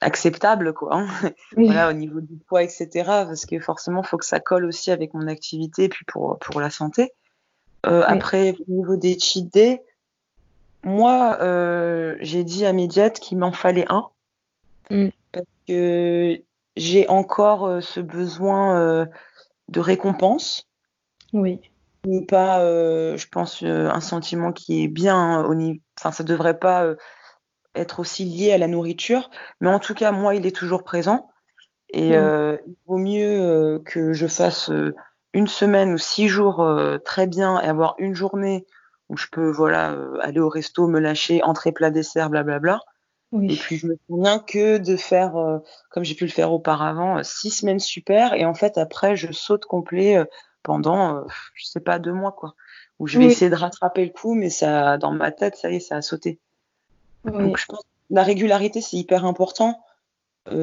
acceptable 0.00 0.72
quoi 0.72 0.96
hein. 0.96 1.08
voilà 1.56 1.90
au 1.90 1.92
niveau 1.92 2.20
du 2.20 2.36
poids 2.36 2.62
etc 2.62 2.86
parce 3.04 3.44
que 3.46 3.58
forcément 3.58 4.04
faut 4.04 4.18
que 4.18 4.24
ça 4.24 4.38
colle 4.38 4.66
aussi 4.66 4.92
avec 4.92 5.12
mon 5.14 5.26
activité 5.26 5.84
et 5.84 5.88
puis 5.88 6.04
pour 6.04 6.38
pour 6.38 6.60
la 6.60 6.70
santé 6.70 7.12
après 7.82 8.54
au 8.68 8.72
niveau 8.72 8.96
des 8.96 9.18
cheat 9.18 9.52
days 9.52 9.80
moi, 10.82 11.38
euh, 11.40 12.16
j'ai 12.20 12.44
dit 12.44 12.64
à 12.64 12.72
mes 12.72 12.86
diètes 12.86 13.20
qu'il 13.20 13.38
m'en 13.38 13.52
fallait 13.52 13.86
un. 13.88 14.08
Mm. 14.90 15.08
Parce 15.32 15.46
que 15.68 16.40
j'ai 16.76 17.08
encore 17.08 17.66
euh, 17.66 17.80
ce 17.80 18.00
besoin 18.00 18.78
euh, 18.78 19.06
de 19.68 19.80
récompense. 19.80 20.68
Oui. 21.32 21.60
Et 22.08 22.24
pas, 22.24 22.60
je 22.60 23.28
pense, 23.28 23.62
un 23.62 24.00
sentiment 24.00 24.52
qui 24.52 24.82
est 24.84 24.88
bien 24.88 25.44
au 25.44 25.54
niveau. 25.54 25.80
Enfin, 25.98 26.12
ça 26.12 26.24
devrait 26.24 26.58
pas 26.58 26.86
être 27.74 28.00
aussi 28.00 28.24
lié 28.24 28.52
à 28.52 28.58
la 28.58 28.68
nourriture. 28.68 29.28
Mais 29.60 29.68
en 29.68 29.78
tout 29.78 29.92
cas, 29.92 30.10
moi, 30.10 30.34
il 30.34 30.46
est 30.46 30.56
toujours 30.56 30.82
présent. 30.82 31.28
Et 31.90 32.16
mm. 32.16 32.58
il 32.66 32.74
vaut 32.86 32.96
mieux 32.96 33.82
que 33.84 34.14
je 34.14 34.26
fasse 34.26 34.70
une 35.34 35.46
semaine 35.46 35.92
ou 35.92 35.98
six 35.98 36.28
jours 36.28 36.66
très 37.04 37.26
bien 37.26 37.60
et 37.60 37.66
avoir 37.66 37.96
une 37.98 38.14
journée 38.14 38.64
où 39.10 39.16
je 39.16 39.26
peux 39.30 39.50
voilà 39.50 39.92
euh, 39.92 40.18
aller 40.22 40.40
au 40.40 40.48
resto, 40.48 40.86
me 40.86 41.00
lâcher, 41.00 41.42
entrer 41.42 41.72
plat 41.72 41.90
dessert, 41.90 42.30
blablabla. 42.30 42.80
Oui. 43.32 43.52
Et 43.52 43.56
puis 43.56 43.76
je 43.76 43.86
me 43.86 43.96
souviens 44.08 44.38
que 44.38 44.78
de 44.78 44.96
faire, 44.96 45.36
euh, 45.36 45.58
comme 45.90 46.04
j'ai 46.04 46.14
pu 46.14 46.24
le 46.24 46.30
faire 46.30 46.52
auparavant, 46.52 47.18
euh, 47.18 47.22
six 47.22 47.50
semaines 47.50 47.80
super, 47.80 48.34
et 48.34 48.44
en 48.44 48.54
fait 48.54 48.78
après 48.78 49.16
je 49.16 49.32
saute 49.32 49.66
complet 49.66 50.24
pendant, 50.62 51.24
je 51.54 51.66
sais 51.66 51.80
pas, 51.80 51.98
deux 51.98 52.12
mois 52.12 52.32
quoi, 52.32 52.54
où 52.98 53.06
je 53.06 53.18
vais 53.18 53.26
essayer 53.26 53.50
de 53.50 53.56
rattraper 53.56 54.04
le 54.04 54.12
coup, 54.12 54.34
mais 54.34 54.50
ça, 54.50 54.98
dans 54.98 55.12
ma 55.12 55.32
tête, 55.32 55.56
ça 55.56 55.70
y 55.70 55.76
est, 55.76 55.80
ça 55.80 55.96
a 55.96 56.02
sauté. 56.02 56.38
Donc 57.24 57.56
je 57.56 57.66
pense 57.66 57.80
que 57.80 58.14
la 58.14 58.22
régularité 58.22 58.80
c'est 58.80 58.96
hyper 58.96 59.24
important. 59.24 59.80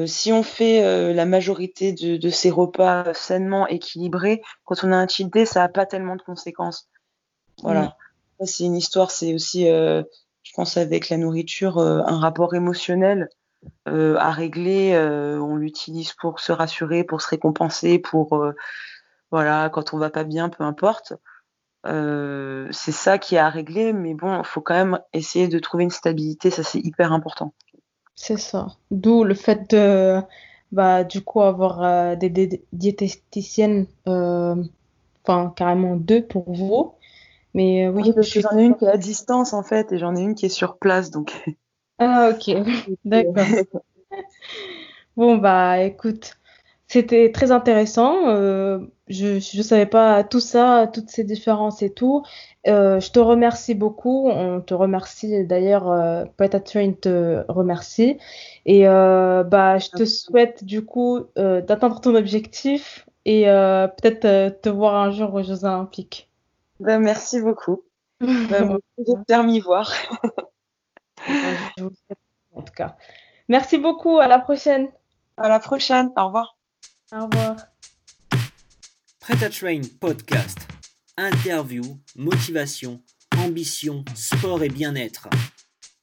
si 0.06 0.32
on 0.32 0.42
fait 0.42 1.12
la 1.12 1.26
majorité 1.26 1.92
de, 1.92 2.16
de, 2.16 2.30
ces 2.30 2.50
repas 2.50 3.12
sainement 3.12 3.66
équilibrés, 3.66 4.40
quand 4.64 4.84
on 4.84 4.92
a 4.92 4.96
un 4.96 5.08
cheat 5.08 5.32
day, 5.32 5.46
ça 5.46 5.64
a 5.64 5.68
pas 5.68 5.84
tellement 5.84 6.16
de 6.16 6.22
conséquences. 6.22 6.88
Voilà 7.62 7.96
c'est 8.44 8.64
une 8.64 8.76
histoire, 8.76 9.10
c'est 9.10 9.34
aussi, 9.34 9.68
euh, 9.68 10.02
je 10.42 10.52
pense, 10.54 10.76
avec 10.76 11.08
la 11.08 11.16
nourriture, 11.16 11.78
euh, 11.78 12.02
un 12.04 12.18
rapport 12.18 12.54
émotionnel 12.54 13.28
à 13.86 14.30
régler, 14.30 14.96
on 14.96 15.56
l'utilise 15.56 16.12
pour 16.12 16.38
se 16.38 16.52
rassurer, 16.52 17.02
pour 17.02 17.20
se 17.20 17.26
récompenser, 17.26 17.98
pour 17.98 18.40
voilà, 19.32 19.68
quand 19.68 19.92
on 19.92 19.98
va 19.98 20.10
pas 20.10 20.22
bien, 20.22 20.48
peu 20.48 20.62
importe. 20.62 21.14
c'est 21.84 22.92
ça 22.92 23.18
qui 23.18 23.34
est 23.34 23.38
à 23.38 23.48
régler, 23.48 23.92
mais 23.92 24.14
bon, 24.14 24.38
il 24.38 24.44
faut 24.44 24.60
quand 24.60 24.74
même 24.74 25.00
essayer 25.12 25.48
de 25.48 25.58
trouver 25.58 25.82
une 25.82 25.90
stabilité, 25.90 26.50
ça 26.50 26.62
c'est 26.62 26.78
hyper 26.78 27.12
important. 27.12 27.52
C'est 28.14 28.36
ça. 28.36 28.68
D'où 28.92 29.24
le 29.24 29.34
fait 29.34 29.68
de, 29.70 30.20
bah, 30.70 31.02
du 31.02 31.22
coup, 31.22 31.42
avoir 31.42 32.16
des, 32.16 32.62
diététiciennes, 32.72 33.88
enfin, 34.06 35.52
carrément 35.56 35.96
deux 35.96 36.24
pour 36.24 36.52
vous. 36.52 36.94
Mais 37.58 37.88
oui, 37.88 38.12
j'en 38.36 38.56
ai 38.56 38.66
une 38.66 38.76
qui 38.76 38.84
est 38.84 38.88
à 38.88 38.96
distance 38.96 39.52
en 39.52 39.64
fait, 39.64 39.90
et 39.90 39.98
j'en 39.98 40.14
ai 40.14 40.20
une 40.20 40.36
qui 40.36 40.46
est 40.46 40.48
sur 40.48 40.78
place, 40.78 41.10
donc. 41.10 41.32
Ah, 41.98 42.30
ok, 42.30 42.54
d'accord. 43.04 43.34
bon, 45.16 45.38
bah, 45.38 45.82
écoute, 45.82 46.36
c'était 46.86 47.32
très 47.32 47.50
intéressant. 47.50 48.28
Euh, 48.28 48.78
je 49.08 49.56
ne 49.56 49.62
savais 49.64 49.86
pas 49.86 50.22
tout 50.22 50.38
ça, 50.38 50.88
toutes 50.94 51.10
ces 51.10 51.24
différences 51.24 51.82
et 51.82 51.90
tout. 51.90 52.22
Euh, 52.68 53.00
je 53.00 53.10
te 53.10 53.18
remercie 53.18 53.74
beaucoup. 53.74 54.28
On 54.28 54.60
te 54.60 54.72
remercie 54.72 55.44
d'ailleurs. 55.44 55.90
Euh, 55.90 56.26
Train 56.64 56.92
te 56.92 57.44
remercie. 57.48 58.18
Et 58.66 58.86
euh, 58.86 59.42
bah, 59.42 59.78
je 59.78 59.88
te 59.90 60.04
souhaite 60.04 60.62
du 60.62 60.84
coup 60.84 61.24
euh, 61.38 61.60
d'atteindre 61.60 62.00
ton 62.00 62.14
objectif 62.14 63.08
et 63.24 63.46
peut-être 63.46 64.60
te 64.62 64.68
voir 64.68 64.94
un 64.94 65.10
jour 65.10 65.34
aux 65.34 65.42
Jeux 65.42 65.64
Olympiques. 65.64 66.27
Ben, 66.80 67.00
merci 67.00 67.40
beaucoup. 67.40 67.84
ben, 68.20 68.78
J'espère 68.98 69.44
m'y 69.44 69.60
voir. 69.60 69.92
en 72.54 72.62
tout 72.62 72.72
cas. 72.74 72.96
Merci 73.48 73.78
beaucoup. 73.78 74.18
À 74.18 74.28
la 74.28 74.38
prochaine. 74.38 74.88
À 75.36 75.48
la 75.48 75.58
prochaine. 75.58 76.10
Au 76.16 76.26
revoir. 76.26 76.56
Au 77.12 77.26
revoir. 77.26 77.56
Prêt 79.20 79.44
à 79.44 79.50
Train 79.50 79.80
podcast. 80.00 80.58
Interview, 81.16 81.82
motivation, 82.14 83.02
ambition, 83.38 84.04
sport 84.14 84.62
et 84.62 84.68
bien-être. 84.68 85.28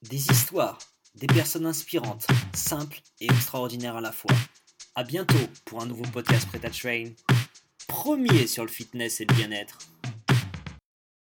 Des 0.02 0.30
histoires, 0.30 0.78
des 1.16 1.28
personnes 1.28 1.66
inspirantes, 1.66 2.28
simples 2.54 3.00
et 3.22 3.26
extraordinaires 3.26 3.96
à 3.96 4.02
la 4.02 4.12
fois. 4.12 4.36
À 4.96 5.04
bientôt 5.04 5.48
pour 5.66 5.82
un 5.82 5.86
nouveau 5.86 6.04
podcast 6.12 6.48
Prêt 6.48 6.66
à 6.66 6.70
Train. 6.70 7.12
Premier 7.88 8.48
sur 8.48 8.64
le 8.64 8.70
fitness 8.70 9.22
et 9.22 9.26
le 9.26 9.34
bien-être. 9.36 9.80